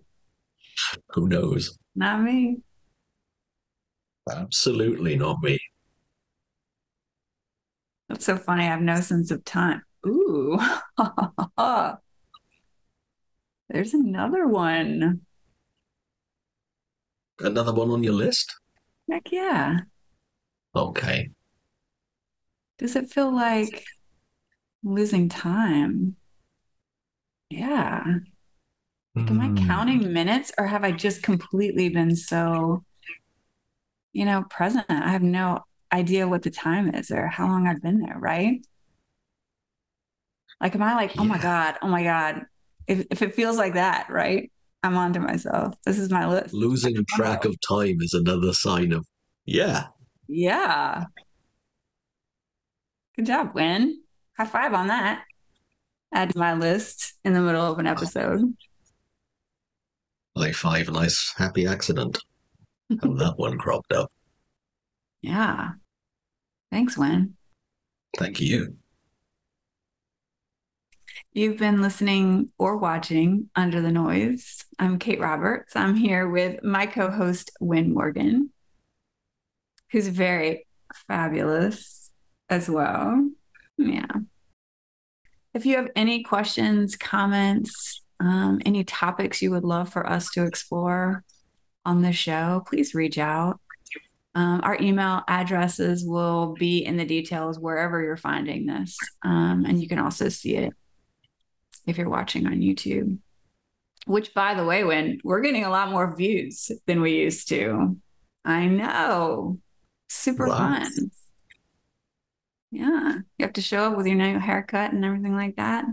Who 1.09 1.27
knows? 1.27 1.77
Not 1.95 2.23
me. 2.23 2.57
Absolutely 4.31 5.15
not 5.15 5.43
me. 5.43 5.59
That's 8.09 8.25
so 8.25 8.37
funny. 8.37 8.63
I 8.63 8.67
have 8.67 8.81
no 8.81 8.99
sense 9.01 9.29
of 9.29 9.45
time. 9.45 9.83
Ooh. 10.07 10.57
There's 13.69 13.93
another 13.93 14.47
one. 14.47 15.21
Another 17.39 17.71
one 17.73 17.91
on 17.91 18.03
your 18.03 18.13
list? 18.13 18.55
Heck 19.09 19.31
yeah. 19.31 19.79
Okay. 20.75 21.31
Does 22.77 22.95
it 22.95 23.09
feel 23.11 23.33
like 23.33 23.85
losing 24.83 25.29
time? 25.29 26.17
Yeah. 27.49 28.03
Like, 29.15 29.31
am 29.31 29.41
I 29.41 29.49
Hmm. 29.49 29.55
counting 29.55 30.13
minutes 30.13 30.51
or 30.57 30.67
have 30.67 30.83
I 30.83 30.91
just 30.91 31.23
completely 31.23 31.89
been 31.89 32.15
so, 32.15 32.83
you 34.13 34.25
know, 34.25 34.43
present? 34.49 34.85
I 34.89 35.09
have 35.11 35.21
no 35.23 35.63
idea 35.91 36.27
what 36.27 36.43
the 36.43 36.49
time 36.51 36.93
is 36.95 37.11
or 37.11 37.27
how 37.27 37.47
long 37.47 37.67
I've 37.67 37.81
been 37.81 37.99
there, 37.99 38.17
right? 38.17 38.65
Like, 40.61 40.75
am 40.75 40.83
I 40.83 40.95
like, 40.95 41.15
oh 41.17 41.25
my 41.25 41.39
God, 41.39 41.75
oh 41.81 41.87
my 41.87 42.03
God. 42.03 42.45
If, 42.87 43.05
if 43.11 43.21
it 43.21 43.35
feels 43.35 43.57
like 43.57 43.73
that, 43.75 44.07
right? 44.09 44.51
I'm 44.83 44.97
onto 44.97 45.19
myself. 45.19 45.75
This 45.85 45.97
is 45.97 46.09
my 46.11 46.27
list. 46.27 46.53
Losing 46.53 47.03
track 47.09 47.45
of 47.45 47.55
time 47.67 47.97
is 48.01 48.13
another 48.13 48.51
sign 48.53 48.91
of, 48.91 49.05
yeah, 49.45 49.87
Yeah. 50.27 51.05
Good 53.15 53.25
job, 53.27 53.53
Wyn. 53.53 54.01
High 54.37 54.45
five 54.45 54.73
on 54.73 54.87
that. 54.87 55.23
Add 56.13 56.31
to 56.31 56.37
my 56.39 56.53
list 56.53 57.13
in 57.23 57.33
the 57.33 57.41
middle 57.41 57.71
of 57.71 57.79
an 57.79 57.87
episode. 57.87 58.41
high 60.37 60.51
five, 60.51 60.89
nice 60.89 61.33
happy 61.37 61.65
accident. 61.67 62.17
How 63.01 63.13
that 63.13 63.33
one 63.37 63.57
cropped 63.57 63.93
up. 63.93 64.11
Yeah. 65.21 65.69
Thanks, 66.69 66.97
Wyn. 66.97 67.35
Thank 68.17 68.41
you. 68.41 68.75
You've 71.35 71.57
been 71.57 71.81
listening 71.81 72.49
or 72.59 72.77
watching 72.77 73.49
Under 73.55 73.81
the 73.81 73.91
Noise. 73.91 74.65
I'm 74.77 74.99
Kate 74.99 75.19
Roberts. 75.19 75.75
I'm 75.75 75.95
here 75.95 76.29
with 76.29 76.63
my 76.63 76.85
co 76.85 77.09
host, 77.09 77.49
Wyn 77.59 77.91
Morgan, 77.91 78.51
who's 79.91 80.09
very 80.09 80.67
fabulous 81.07 82.11
as 82.51 82.69
well. 82.69 83.31
Yeah. 83.79 84.05
If 85.55 85.65
you 85.65 85.77
have 85.77 85.89
any 85.95 86.21
questions, 86.21 86.95
comments, 86.95 88.03
um, 88.19 88.61
any 88.63 88.83
topics 88.83 89.41
you 89.41 89.49
would 89.49 89.63
love 89.63 89.91
for 89.91 90.07
us 90.07 90.29
to 90.33 90.45
explore 90.45 91.23
on 91.83 92.03
the 92.03 92.13
show, 92.13 92.63
please 92.67 92.93
reach 92.93 93.17
out. 93.17 93.59
Um, 94.35 94.61
our 94.61 94.77
email 94.79 95.23
addresses 95.27 96.05
will 96.05 96.53
be 96.59 96.85
in 96.85 96.95
the 96.95 97.05
details 97.05 97.57
wherever 97.57 98.03
you're 98.03 98.17
finding 98.17 98.67
this. 98.67 98.95
Um, 99.23 99.65
and 99.67 99.81
you 99.81 99.87
can 99.87 99.97
also 99.97 100.29
see 100.29 100.57
it 100.57 100.73
if 101.85 101.97
you're 101.97 102.09
watching 102.09 102.45
on 102.47 102.53
YouTube. 102.59 103.17
Which, 104.05 104.33
by 104.33 104.53
the 104.53 104.65
way, 104.65 104.83
when 104.83 105.19
we're 105.23 105.41
getting 105.41 105.63
a 105.63 105.69
lot 105.69 105.89
more 105.89 106.15
views 106.15 106.71
than 106.87 107.01
we 107.01 107.19
used 107.19 107.47
to. 107.49 107.97
I 108.45 108.65
know. 108.67 109.59
Super 110.09 110.47
Wow. 110.47 110.57
fun. 110.57 110.89
Yeah. 112.71 113.13
You 113.37 113.45
have 113.45 113.53
to 113.53 113.61
show 113.61 113.85
up 113.91 113.97
with 113.97 114.05
your 114.07 114.15
new 114.17 114.39
haircut 114.39 114.91
and 114.91 115.05
everything 115.05 115.35
like 115.35 115.55
that. 115.55 115.85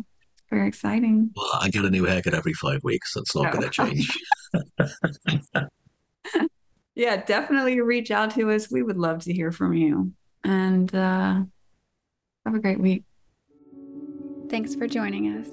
Very 0.50 0.66
exciting. 0.66 1.30
Well, 1.36 1.50
I 1.60 1.68
get 1.68 1.84
a 1.84 1.90
new 1.90 2.04
haircut 2.04 2.34
every 2.34 2.54
five 2.54 2.82
weeks. 2.82 3.14
That's 3.14 3.36
not 3.36 3.46
Oh. 3.54 3.58
going 3.58 3.70
to 3.70 3.70
change. 3.70 4.18
Yeah, 6.96 7.16
definitely 7.24 7.80
reach 7.80 8.10
out 8.10 8.32
to 8.32 8.50
us. 8.50 8.70
We 8.70 8.82
would 8.82 8.98
love 8.98 9.20
to 9.24 9.32
hear 9.32 9.52
from 9.52 9.72
you. 9.72 10.12
And 10.44 10.92
uh, 10.94 11.40
have 12.44 12.54
a 12.54 12.58
great 12.58 12.80
week. 12.80 13.04
Thanks 14.50 14.74
for 14.74 14.86
joining 14.88 15.38
us. 15.38 15.46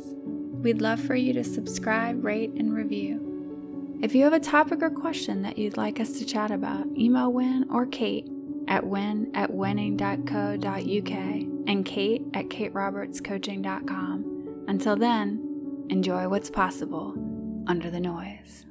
We'd 0.64 0.82
love 0.82 1.00
for 1.00 1.14
you 1.14 1.32
to 1.34 1.44
subscribe, 1.44 2.26
rate, 2.26 2.50
and 2.54 2.74
review. 2.74 4.00
If 4.02 4.16
you 4.16 4.24
have 4.24 4.34
a 4.34 4.40
topic 4.40 4.82
or 4.82 4.90
question 4.90 5.44
that 5.44 5.60
you'd 5.60 5.78
like 5.78 6.00
us 6.00 6.14
to 6.14 6.26
chat 6.26 6.50
about, 6.50 6.88
email 6.98 7.32
Wyn 7.32 7.68
or 7.70 7.86
Kate 7.86 8.28
at 8.68 8.86
wyn 8.86 9.30
at 9.36 9.54
wynning.co.uk 9.54 11.12
and 11.68 11.86
Kate 11.86 12.24
at 12.34 12.50
katerobertscoaching.com. 12.50 14.66
Until 14.68 14.96
then, 14.96 15.86
enjoy 15.90 16.28
what's 16.28 16.50
possible 16.50 17.14
under 17.68 17.92
the 17.92 18.00
noise. 18.00 18.67